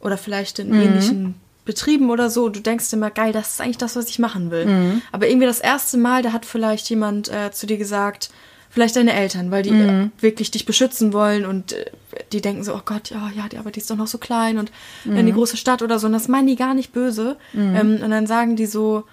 [0.00, 0.72] oder vielleicht Mhm.
[0.74, 1.34] in ähnlichen
[1.66, 2.44] Betrieben oder so.
[2.46, 4.64] Und du denkst immer, geil, das ist eigentlich das, was ich machen will.
[4.66, 5.02] Mhm.
[5.12, 8.30] Aber irgendwie das erste Mal, da hat vielleicht jemand äh, zu dir gesagt,
[8.70, 10.12] vielleicht deine Eltern, weil die Mhm.
[10.18, 11.86] äh, wirklich dich beschützen wollen und äh,
[12.32, 14.56] die denken so, oh Gott, ja, ja, die, aber die ist doch noch so klein
[14.58, 14.70] und
[15.04, 15.16] Mhm.
[15.16, 16.06] in die große Stadt oder so.
[16.06, 17.36] Und das meinen die gar nicht böse.
[17.54, 19.04] Ähm, und dann sagen die so,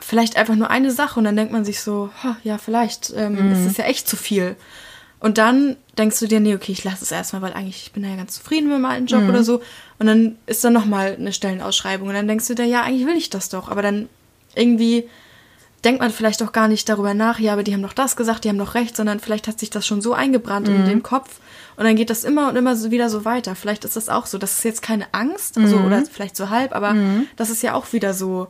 [0.00, 2.10] vielleicht einfach nur eine Sache und dann denkt man sich so,
[2.42, 4.56] ja, vielleicht ähm, ist das ja echt zu viel.
[5.26, 8.04] Und dann denkst du dir, nee, okay, ich lasse es erstmal, weil eigentlich ich bin
[8.04, 9.60] ja ganz zufrieden mit meinem alten Job oder so.
[9.98, 13.16] Und dann ist da nochmal eine Stellenausschreibung und dann denkst du dir, ja, eigentlich will
[13.16, 13.68] ich das doch.
[13.68, 14.08] Aber dann
[14.54, 15.08] irgendwie
[15.82, 18.44] denkt man vielleicht auch gar nicht darüber nach, ja, aber die haben doch das gesagt,
[18.44, 21.40] die haben doch recht, sondern vielleicht hat sich das schon so eingebrannt in dem Kopf
[21.76, 23.56] und dann geht das immer und immer so wieder so weiter.
[23.56, 24.38] Vielleicht ist das auch so.
[24.38, 26.94] Das ist jetzt keine Angst, also, oder vielleicht so halb, aber
[27.34, 28.46] das ist ja auch wieder so,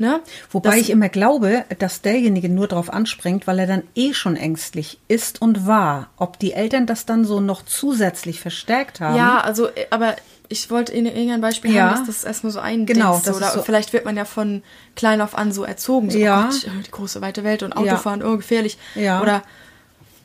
[0.00, 0.20] ne?
[0.50, 4.34] Wobei das, ich immer glaube, dass derjenige nur drauf anspringt, weil er dann eh schon
[4.36, 6.10] ängstlich ist und war.
[6.16, 9.14] Ob die Eltern das dann so noch zusätzlich verstärkt haben.
[9.16, 10.16] Ja, also, äh, aber
[10.48, 11.90] ich wollte Ihnen irgendein Beispiel Ja.
[11.90, 14.62] haben, dass das erstmal so ein Genau, das oder so- vielleicht wird man ja von
[14.96, 16.48] klein auf an so erzogen, so Ja.
[16.48, 17.80] oh Gott, die große weite Welt und Ja.
[17.80, 19.20] Autofahren, oh gefährlich Ja.
[19.22, 19.42] oder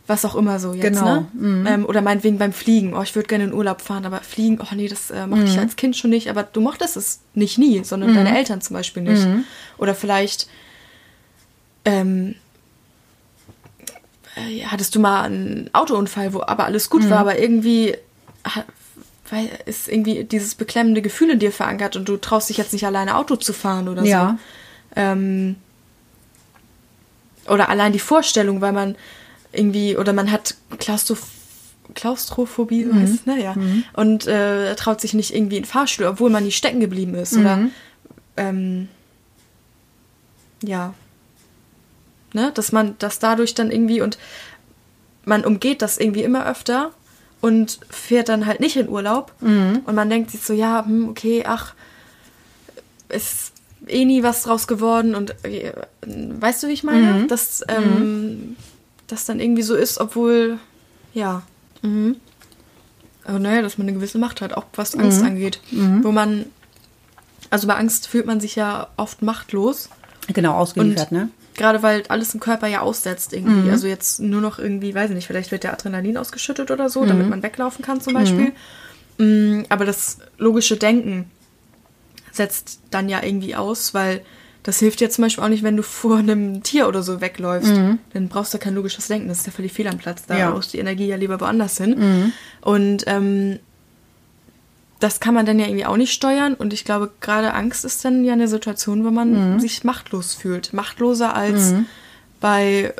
[0.07, 1.69] was auch immer so jetzt, Genau, ne?
[1.69, 4.75] Ähm, oder meinetwegen beim Fliegen, oh ich würde gerne in Urlaub fahren, aber Fliegen, oh
[4.75, 5.49] nee, das äh, mochte Mhm.
[5.49, 8.75] ich als Kind schon nicht, aber du mochtest es nicht nie, sondern deine Eltern zum
[8.75, 9.25] Beispiel nicht.
[9.25, 9.45] Mhm.
[9.79, 10.47] Oder vielleicht
[11.85, 12.35] ähm,
[14.35, 17.09] äh, hattest du mal einen Autounfall, wo aber alles gut Mhm.
[17.09, 17.95] war, aber irgendwie
[18.47, 18.65] ha-
[19.29, 22.85] weil ist irgendwie dieses beklemmende Gefühl in dir verankert und du traust dich jetzt nicht
[22.85, 24.37] alleine Auto zu fahren oder Ja.
[24.95, 25.01] so.
[25.01, 25.55] Ähm,
[27.47, 28.95] oder allein die Vorstellung, weil man
[29.57, 31.27] irgendwie, oder man hat Klaustroph
[31.93, 33.43] Klaustrophobie, so heißt ne?
[33.43, 33.55] Ja.
[33.93, 37.37] Und äh, traut sich nicht irgendwie in den Fahrstuhl, obwohl man nie stecken geblieben ist.
[37.37, 37.59] Oder
[38.37, 38.87] ähm,
[40.63, 40.95] ja.
[42.33, 42.51] Ne?
[42.55, 44.17] Dass man das dadurch dann irgendwie und
[45.25, 46.91] man umgeht das irgendwie immer öfter
[47.39, 49.33] und fährt dann halt nicht in Urlaub.
[49.85, 51.75] Und man denkt sich so, ja, hm, okay, ach,
[53.09, 53.53] ist
[53.87, 55.71] eh nie was draus geworden und äh,
[56.05, 57.27] weißt du, wie ich meine?
[57.27, 58.55] Dass ähm,
[59.07, 60.59] das dann irgendwie so ist, obwohl,
[61.13, 61.43] ja.
[61.81, 62.17] Mhm.
[63.25, 65.59] Aber naja, dass man eine gewisse Macht hat, auch was Angst angeht.
[66.03, 66.45] Wo man,
[67.49, 69.89] also bei Angst fühlt man sich ja oft machtlos.
[70.27, 71.29] Genau, ausgeliefert, Und ne?
[71.55, 73.69] Gerade weil alles im Körper ja aussetzt irgendwie.
[73.71, 77.05] Also jetzt nur noch irgendwie, weiß ich nicht, vielleicht wird der Adrenalin ausgeschüttet oder so,
[77.05, 78.51] damit man weglaufen kann zum Beispiel.
[79.17, 81.31] Mm, Aber das logische Denken
[82.31, 84.21] setzt dann ja irgendwie aus, weil
[84.65, 87.71] das hilft dir zum Beispiel auch nicht, wenn du vor einem Tier oder so wegläufst.
[88.13, 90.25] Dann brauchst du kein logisches Denken, das ist ja völlig fehl am Platz.
[90.25, 90.49] Da Ja.
[90.51, 92.33] muss die Energie ja lieber woanders hin.
[92.61, 93.59] Und ähm,
[94.99, 96.55] das kann man dann ja irgendwie auch nicht steuern.
[96.55, 100.73] Und ich glaube, gerade Angst ist dann ja eine Situation, wo man sich machtlos fühlt.
[100.73, 101.75] Machtloser als
[102.39, 102.93] bei,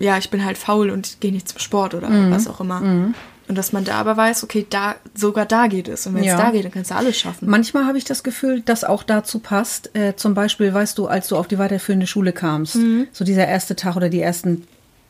[0.00, 3.12] ja, ich bin halt faul und gehe nicht zum Sport oder was auch immer.
[3.48, 6.06] Und dass man da aber weiß, okay, da, sogar da geht es.
[6.06, 6.38] Und wenn es Ja.
[6.38, 7.48] da geht, dann kannst du alles schaffen.
[7.48, 9.94] Manchmal habe ich das Gefühl, dass auch dazu passt.
[9.94, 13.06] Äh, zum Beispiel, weißt du, als du auf die weiterführende Schule kamst, Mhm.
[13.12, 14.66] so dieser erste Tag oder die ersten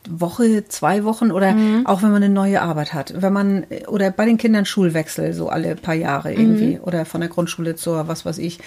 [0.09, 1.87] Woche, zwei Wochen oder Mhm.
[1.87, 5.49] auch wenn man eine neue Arbeit hat, wenn man oder bei den Kindern Schulwechsel so
[5.49, 6.39] alle paar Jahre Mhm.
[6.41, 8.59] irgendwie oder von der Grundschule zur was weiß ich.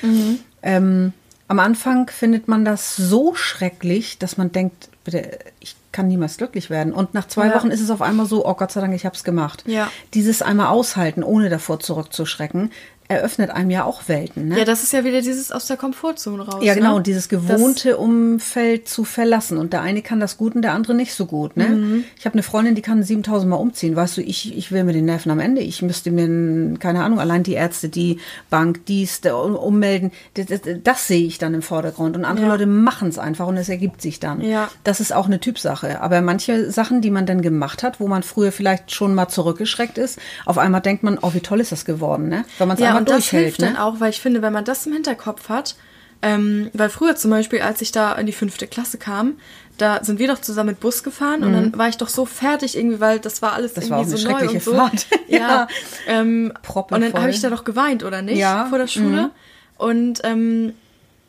[0.63, 1.13] Ähm,
[1.47, 6.69] am Anfang findet man das so schrecklich, dass man denkt, bitte, ich kann niemals glücklich
[6.69, 6.93] werden.
[6.93, 7.55] Und nach zwei Ja.
[7.55, 9.63] Wochen ist es auf einmal so, oh Gott sei Dank, ich habe es gemacht.
[9.65, 9.89] Ja.
[10.13, 12.71] Dieses einmal aushalten, ohne davor zurückzuschrecken,
[13.09, 14.49] eröffnet einem ja auch Welten.
[14.49, 14.59] Ne?
[14.59, 16.61] Ja, das ist ja wieder dieses aus der Komfortzone raus.
[16.63, 16.95] Ja, genau, ne?
[16.95, 19.57] und dieses gewohnte Umfeld zu verlassen.
[19.57, 21.55] Und der eine kann das gut und der andere nicht so gut.
[21.55, 21.69] Ne?
[21.69, 22.03] Mhm.
[22.17, 23.95] Ich habe eine Freundin, die kann 7000 Mal umziehen.
[23.95, 25.61] Weißt du, ich, ich will mir den Nerven am Ende.
[25.61, 30.11] Ich müsste mir, keine Ahnung, allein die Ärzte, die Bank, dies, um- ummelden.
[30.33, 32.17] Das, das, das sehe ich dann im Vordergrund.
[32.17, 32.51] Und andere Ja.
[32.53, 34.41] Leute machen es einfach und es ergibt sich dann.
[34.41, 34.69] Ja.
[34.83, 36.01] Das ist auch eine Typsache.
[36.01, 39.97] Aber manche Sachen, die man dann gemacht hat, wo man früher vielleicht schon mal zurückgeschreckt
[39.97, 42.43] ist, auf einmal denkt man, oh, wie toll ist das geworden, ne?
[42.57, 43.43] Wenn man es Ja, einmal und das durchhält.
[43.45, 43.67] hilft Ne?
[43.67, 45.75] dann auch, weil ich finde, wenn man das im Hinterkopf hat,
[46.21, 49.35] ähm, weil früher zum Beispiel, als ich da in die fünfte Klasse kam,
[49.77, 52.75] da sind wir doch zusammen mit Bus gefahren und dann war ich doch so fertig
[52.75, 53.75] irgendwie, weil das war alles Mhm.
[53.75, 54.73] Das irgendwie war eine so neu schreckliche und so.
[54.73, 55.07] Fahrt.
[55.27, 55.37] ja.
[55.37, 55.67] Ja.
[56.07, 58.39] Ähm, und dann habe ich da doch geweint, oder nicht?
[58.39, 58.65] Ja.
[58.69, 59.23] Vor der Schule.
[59.23, 59.31] Mhm.
[59.77, 60.73] Und ähm,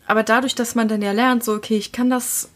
[0.06, 2.48] aber dadurch, dass man dann ja lernt, so, okay, ich kann das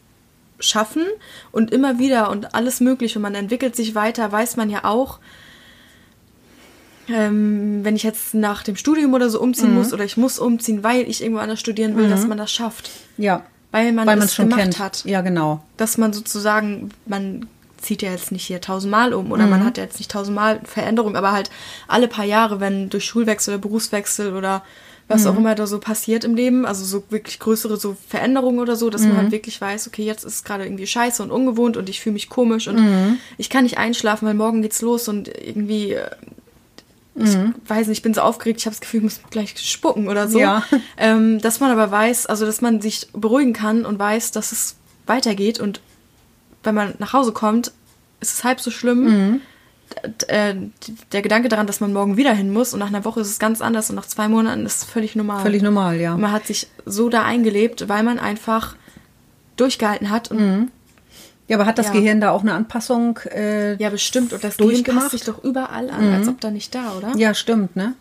[0.58, 1.04] schaffen
[1.50, 5.18] und immer wieder und alles mögliche und man entwickelt sich weiter, weiß man ja auch,
[7.08, 9.76] ähm, wenn ich jetzt nach dem Studium oder so umziehen Mhm.
[9.78, 12.90] muss oder ich muss umziehen, weil ich irgendwo anders studieren will, dass man das schafft.
[13.18, 13.42] Ja.
[13.70, 14.78] Weil man Weil man es schon gemacht kennt.
[14.78, 15.04] hat.
[15.04, 15.62] Ja, genau.
[15.78, 17.46] Dass man sozusagen, man
[17.80, 19.32] zieht ja jetzt nicht hier tausendmal um Mhm.
[19.32, 21.50] oder man hat ja jetzt nicht tausendmal Veränderung, aber halt
[21.88, 24.62] alle paar Jahre, wenn durch Schulwechsel oder Berufswechsel oder
[25.08, 25.30] was Mhm.
[25.30, 28.88] auch immer da so passiert im Leben, also so wirklich größere so Veränderungen oder so,
[28.88, 29.16] dass man Mhm.
[29.16, 32.12] halt wirklich weiß, okay, jetzt ist es gerade irgendwie scheiße und ungewohnt und ich fühle
[32.12, 33.18] mich komisch und Mhm.
[33.36, 35.96] ich kann nicht einschlafen, weil morgen geht's los und irgendwie
[37.16, 37.54] äh, ich Mhm.
[37.66, 40.28] weiß nicht, ich bin so aufgeregt, ich habe das Gefühl, ich muss gleich spucken oder
[40.28, 40.38] so.
[40.40, 40.62] Ja.
[40.96, 44.76] Ähm, dass man aber weiß, also dass man sich beruhigen kann und weiß, dass es
[45.06, 45.80] weitergeht und
[46.62, 47.72] wenn man nach Hause kommt,
[48.20, 49.04] ist es halb so schlimm.
[49.04, 49.40] Mhm.
[50.28, 50.54] Äh,
[51.12, 53.38] der Gedanke daran, dass man morgen wieder hin muss und nach einer Woche ist es
[53.38, 55.42] ganz anders und nach zwei Monaten ist es völlig normal.
[55.42, 56.16] Völlig normal, ja.
[56.16, 58.74] Man hat sich so da eingelebt, weil man einfach
[59.56, 60.70] durchgehalten hat und Mhm.
[61.48, 61.92] Ja, aber hat das Ja.
[61.92, 63.18] Gehirn da auch eine Anpassung?
[63.34, 66.74] Äh, ja bestimmt und das Gehirn passt sich doch überall an, als ob da nicht
[66.74, 67.12] da, oder?
[67.16, 67.94] ja, stimmt, ne?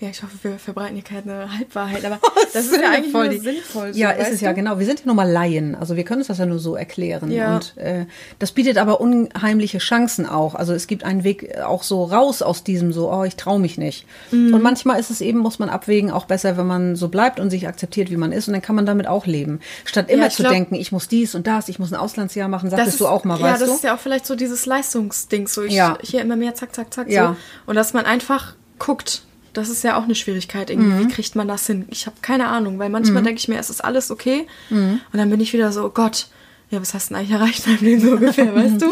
[0.00, 2.18] Ja, ich hoffe, wir verbreiten hier keine Halbwahrheit, aber
[2.54, 3.92] das ist ja eigentlich Voll nur sinnvoll.
[3.92, 4.54] So, ja, ist es ja du?
[4.54, 4.78] genau.
[4.78, 5.74] Wir sind ja nur mal Laien.
[5.74, 7.30] Also wir können uns das ja nur so erklären.
[7.30, 7.56] Ja.
[7.56, 8.06] Und äh,
[8.38, 10.54] das bietet aber unheimliche Chancen auch.
[10.54, 13.76] Also es gibt einen Weg auch so raus aus diesem so, oh, ich traue mich
[13.76, 14.06] nicht.
[14.30, 14.54] Mhm.
[14.54, 17.50] Und manchmal ist es eben, muss man abwägen, auch besser, wenn man so bleibt und
[17.50, 18.48] sich akzeptiert, wie man ist.
[18.48, 19.60] Und dann kann man damit auch leben.
[19.84, 22.48] Statt immer ich zu glaub- denken, ich muss dies und das, ich muss ein Auslandsjahr
[22.48, 23.74] machen, sagtest ist, du auch mal, ja, weißt das du?
[23.74, 25.98] ist ja auch vielleicht so dieses Leistungsding, so ich Ja.
[26.00, 27.36] hier immer mehr, zack, zack, zack, Ja.
[27.66, 27.70] so.
[27.70, 30.92] Und dass man einfach guckt, das ist ja auch eine Schwierigkeit irgendwie.
[30.92, 31.08] Mhm.
[31.08, 31.86] Wie kriegt man das hin?
[31.90, 34.46] Ich habe keine Ahnung, weil manchmal denke ich mir, es ist alles okay.
[34.70, 35.00] Mhm.
[35.12, 36.28] Und dann bin ich wieder so, oh Gott,
[36.70, 38.86] ja, was hast du denn eigentlich erreicht in deinem Leben so ungefähr, weißt du?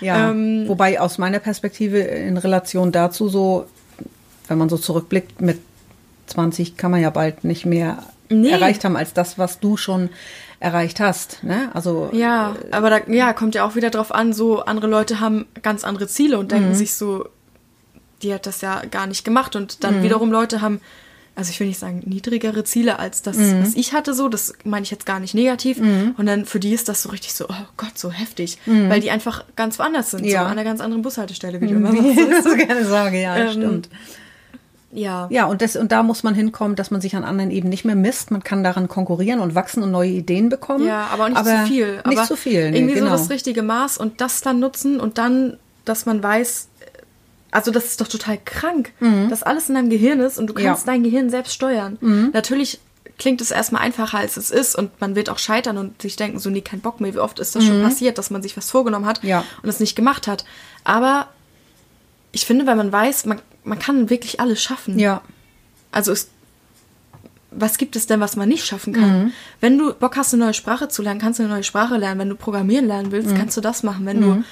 [0.00, 3.66] Ja, Ähm, wobei aus meiner Perspektive in Relation dazu so,
[4.48, 5.58] wenn man so zurückblickt, mit
[6.26, 8.50] 20 kann man ja bald nicht mehr Nee.
[8.50, 10.08] erreicht haben als das, was du schon
[10.60, 11.42] erreicht hast.
[11.42, 11.70] Ne?
[11.74, 15.46] Also Ja, aber da ja, kommt ja auch wieder drauf an, so andere Leute haben
[15.62, 16.48] ganz andere Ziele und Mhm.
[16.56, 17.28] denken sich so,
[18.22, 19.80] die hat das ja gar nicht gemacht und Mhm.
[19.80, 20.80] dann wiederum Leute haben,
[21.36, 23.62] also ich will nicht sagen niedrigere Ziele als das, Mhm.
[23.62, 26.72] was ich hatte, so, das meine ich jetzt gar nicht negativ und dann für die
[26.74, 30.22] ist das so richtig so, oh Gott, so heftig, weil die einfach ganz woanders sind,
[30.22, 30.28] Mhm.
[30.28, 30.40] Ja.
[30.40, 32.44] so an einer ganz anderen Bushaltestelle, wie du immer wie sagst.
[32.48, 33.88] so gerne sage, ja, Ähm, stimmt.
[34.92, 35.28] Ja.
[35.30, 37.84] Ja, und, das, und da muss man hinkommen, dass man sich an anderen eben nicht
[37.84, 38.32] mehr misst.
[38.32, 40.84] Man kann daran konkurrieren und wachsen und neue Ideen bekommen.
[40.84, 41.92] Ja, aber auch nicht zu viel.
[41.92, 43.06] Nicht aber zu viel, nee, irgendwie genau.
[43.12, 46.69] so das richtige Maß und das dann nutzen und dann, dass man weiß,
[47.50, 48.92] also das ist doch total krank,
[49.28, 50.58] dass alles in deinem Gehirn ist und du Mhm.
[50.58, 50.62] Ja.
[50.64, 50.66] Mhm.
[50.74, 51.98] kannst dein Gehirn selbst steuern.
[52.32, 52.80] Natürlich
[53.18, 56.38] klingt es erstmal einfacher, als es ist und man wird auch scheitern und sich denken,
[56.38, 57.12] so, nee, kein Bock mehr.
[57.14, 59.28] Wie oft ist das schon passiert, dass man sich was vorgenommen hat Mhm.
[59.28, 59.44] Ja.
[59.62, 60.44] und es nicht gemacht hat.
[60.84, 61.28] Aber
[62.32, 64.98] ich finde, weil man weiß, man, man kann wirklich alles schaffen.
[64.98, 65.20] Ja,
[65.92, 66.28] Also es,
[67.50, 69.24] was gibt es denn, was man nicht schaffen kann?
[69.24, 69.32] Mhm.
[69.60, 72.20] Wenn du Bock hast, eine neue Sprache zu lernen, kannst du eine neue Sprache lernen.
[72.20, 73.12] Wenn du programmieren lernen Mhm.
[73.12, 74.06] willst, kannst du das machen.
[74.06, 74.44] Wenn du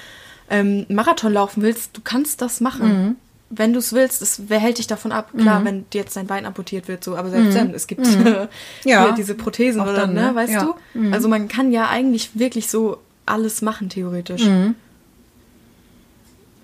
[0.49, 2.87] ähm, Marathon laufen willst, du kannst das machen.
[3.05, 3.15] Mhm.
[3.51, 5.31] Wenn du es willst, es, wer hält dich davon ab?
[5.35, 8.47] Klar, wenn dir jetzt dein Bein amputiert wird, so, aber selbst dann, es gibt Mhm.
[8.85, 9.11] Ja.
[9.13, 10.35] diese Prothesen Auch oder, dann, ne, ne?
[10.35, 10.75] weißt Ja.
[10.93, 11.09] Mhm.
[11.09, 11.13] du?
[11.15, 14.45] Also man kann ja eigentlich wirklich so alles machen, theoretisch.
[14.45, 14.75] Mhm.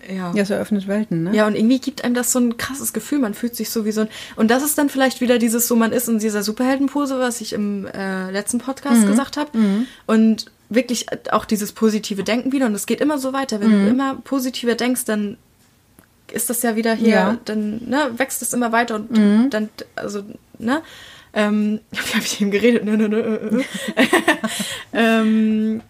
[0.08, 0.32] Ja.
[0.36, 1.36] ja, es eröffnet Welten, ne?
[1.36, 3.18] Ja, und irgendwie gibt einem das so ein krasses Gefühl.
[3.18, 4.08] Man fühlt sich so wie so ein.
[4.36, 7.54] Und das ist dann vielleicht wieder dieses so, man ist in dieser Superheldenpose, was ich
[7.54, 9.08] im äh, letzten Podcast Mhm.
[9.08, 9.50] gesagt habe.
[10.06, 12.66] Und wirklich auch dieses positive Denken wieder.
[12.66, 13.60] Und es geht immer so weiter.
[13.60, 13.84] Wenn Mhm.
[13.86, 15.38] du immer positiver denkst, dann
[16.32, 17.38] ist das ja wieder hier, Ja.
[17.46, 20.24] dann ne, wächst es immer weiter und dann, also,
[20.58, 20.82] ne?
[21.34, 22.84] Ähm, wie habe ich eben geredet?
[22.86, 23.64] Ne, äh, äh.
[24.94, 25.82] ähm,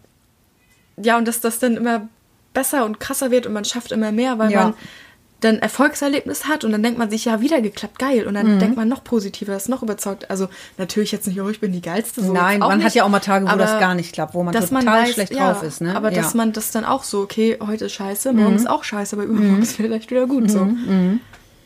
[0.97, 2.07] ja, und dass das dann immer
[2.53, 4.63] besser und krasser wird und man schafft immer mehr, weil Ja.
[4.63, 4.73] man
[5.45, 8.27] dann Erfolgserlebnis hat und dann denkt man sich, ja, wieder geklappt, geil.
[8.27, 10.29] Und dann denkt man noch positiver, ist noch überzeugt.
[10.29, 12.21] Also natürlich jetzt nicht, oh, ich bin die geilste.
[12.21, 12.95] So Nein, man hat nicht.
[12.95, 15.33] ja auch mal Tage, wo das gar nicht klappt, wo man total man weiß, schlecht
[15.33, 15.81] ja, drauf ist.
[15.81, 15.95] Ne?
[15.95, 16.21] Aber ja.
[16.21, 19.25] dass man das dann auch so, okay, heute ist scheiße, morgen ist auch scheiße, aber
[19.25, 20.51] übermorgen ist vielleicht wieder gut.
[20.51, 20.67] So.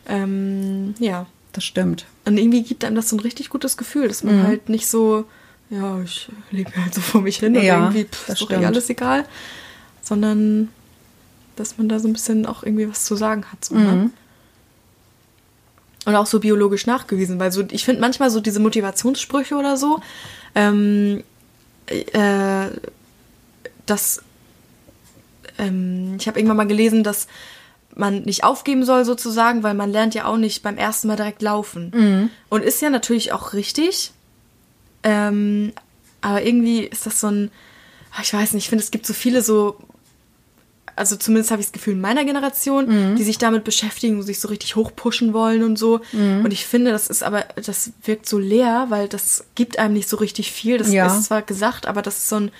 [0.07, 1.25] Ähm, ja.
[1.53, 2.05] das stimmt.
[2.25, 5.25] Und irgendwie gibt einem das so ein richtig gutes Gefühl, dass man halt nicht so,
[5.69, 8.51] ja, ich lebe halt so vor mich hin und Ja, irgendwie pff, das ist doch
[8.51, 9.25] eh alles egal,
[10.01, 10.69] sondern
[11.59, 13.65] dass man da so ein bisschen auch irgendwie was zu sagen hat.
[13.65, 14.09] So, ne?
[16.05, 19.99] Und auch so biologisch nachgewiesen, weil so, ich finde manchmal so diese Motivationssprüche oder so,
[20.55, 21.23] ähm,
[21.87, 22.67] äh,
[23.85, 24.21] dass
[25.57, 27.27] ähm, ich habe irgendwann mal gelesen, dass
[27.95, 31.41] man nicht aufgeben soll sozusagen, weil man lernt ja auch nicht beim ersten Mal direkt
[31.41, 31.91] laufen.
[32.47, 34.13] Und ist ja natürlich auch richtig.
[35.03, 35.73] Ähm,
[36.21, 37.51] aber irgendwie ist das so ein,
[38.21, 39.77] ich weiß nicht, ich finde, es gibt so viele so,
[40.99, 44.39] also zumindest habe ich das Gefühl in meiner Generation, die sich damit beschäftigen und sich
[44.39, 46.01] so richtig hochpushen wollen und so.
[46.13, 50.07] Und ich finde, das ist aber, das wirkt so leer, weil das gibt einem nicht
[50.09, 50.77] so richtig viel.
[50.77, 51.07] Das Ja.
[51.07, 52.51] ist zwar gesagt, aber das ist so ein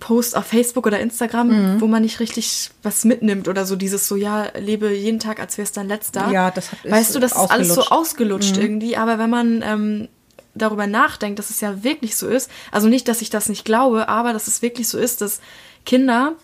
[0.00, 1.80] Post auf Facebook oder Instagram, Mhm.
[1.82, 5.58] wo man nicht richtig was mitnimmt oder so dieses so, ja, lebe jeden Tag, als
[5.58, 6.30] wäre es dein letzter.
[6.30, 7.90] Ja, das hat- Weißt du, das ist alles so ausgelutscht.
[7.90, 7.96] Mhm.
[7.96, 10.08] ausgelutscht irgendwie, aber wenn man ähm,
[10.54, 14.08] darüber nachdenkt, dass es ja wirklich so ist, also nicht, dass ich das nicht glaube,
[14.08, 15.40] aber dass es wirklich so ist, dass
[15.84, 16.36] Kinder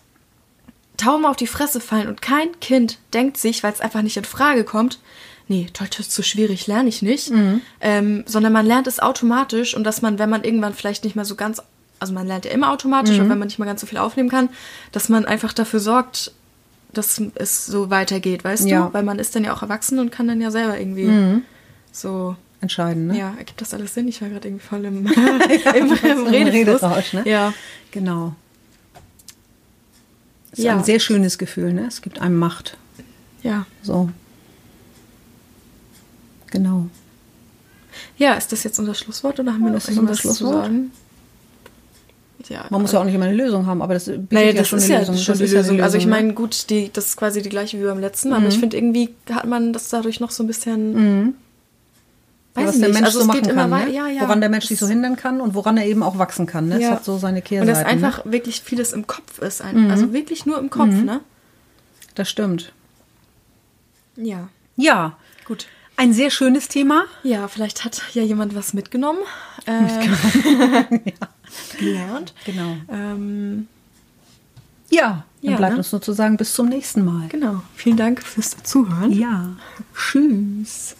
[0.99, 4.25] tausendmal auf die Fresse fallen und kein Kind denkt sich, weil es einfach nicht in
[4.25, 4.99] Frage kommt,
[5.49, 7.63] nee, Deutsch ist zu schwierig, lerne ich nicht, Mhm.
[7.81, 11.25] ähm, sondern man lernt es automatisch und dass man, wenn man irgendwann vielleicht nicht mehr
[11.25, 11.63] so ganz,
[12.01, 13.23] also man lernt ja immer automatisch, Mhm.
[13.25, 14.51] und wenn man nicht mehr ganz so viel aufnehmen kann,
[14.93, 16.33] dass man einfach dafür sorgt,
[16.93, 18.81] dass es so weitergeht, weißt Ja.
[18.81, 18.87] Mhm.
[18.89, 18.95] du?
[18.95, 21.43] Weil man ist dann ja auch erwachsen und kann dann ja selber irgendwie
[21.93, 23.17] so Entscheiden, ne?
[23.19, 24.09] ja, ergibt das alles Sinn?
[24.09, 25.07] Ich war gerade irgendwie voll im,
[25.75, 26.83] im, im Redefluss.
[26.83, 27.23] Rederausch, ne?
[27.25, 27.53] Ja.
[27.93, 28.35] Genau.
[30.59, 30.77] Ist Ja.
[30.77, 31.87] ein sehr schönes Gefühl, ne?
[31.87, 32.77] Es gibt einem Macht.
[33.43, 33.65] ja.
[33.83, 34.11] So.
[36.51, 36.87] Genau.
[38.17, 40.65] Ja, ist das jetzt unser Schlusswort oder haben wir noch das unser irgendwas zu Schlusswort?
[40.65, 40.91] sagen?
[42.49, 44.53] Ja, Man muss ja auch nicht immer eine Lösung haben, aber das bietet Naja, ja
[44.55, 45.17] das schon ist ja Lösung.
[45.17, 45.81] schon Das die ist ja Lösung.
[45.83, 46.11] Also ich ne?
[46.11, 48.51] meine, gut, die, das ist quasi die gleiche wie beim letzten Mal, aber Mhm.
[48.53, 51.35] ich finde irgendwie hat man das dadurch noch so ein bisschen.
[52.59, 52.95] Weiß was ich der nicht.
[52.97, 53.91] Mensch also so es machen kann, ne?
[53.93, 54.21] ja, ja.
[54.23, 56.69] woran der Mensch sich so hindern kann und woran er eben auch wachsen kann.
[56.69, 56.77] Ne?
[56.77, 56.91] Es Ja.
[56.93, 57.75] hat so seine Und Kehrseiten.
[57.75, 59.63] dass einfach wirklich vieles im Kopf ist.
[59.63, 61.03] Ein, Also wirklich nur im Kopf, ne?
[61.05, 61.21] ne?
[62.15, 62.73] Das stimmt.
[64.17, 64.49] Ja.
[64.77, 65.67] Ja, Gut.
[65.97, 67.05] ein sehr schönes Thema.
[67.23, 69.21] Ja, vielleicht hat ja jemand was mitgenommen.
[69.67, 70.09] Äh,
[71.79, 72.35] gelernt.
[72.45, 72.77] Genau.
[72.91, 73.69] Ähm,
[74.91, 75.79] Ja, dann Ja, bleibt ne?
[75.79, 77.29] uns nur zu sagen, bis zum nächsten Mal.
[77.29, 77.63] genau.
[77.77, 79.13] Vielen Dank fürs Zuhören.
[79.13, 79.51] Ja,
[79.95, 80.97] tschüss.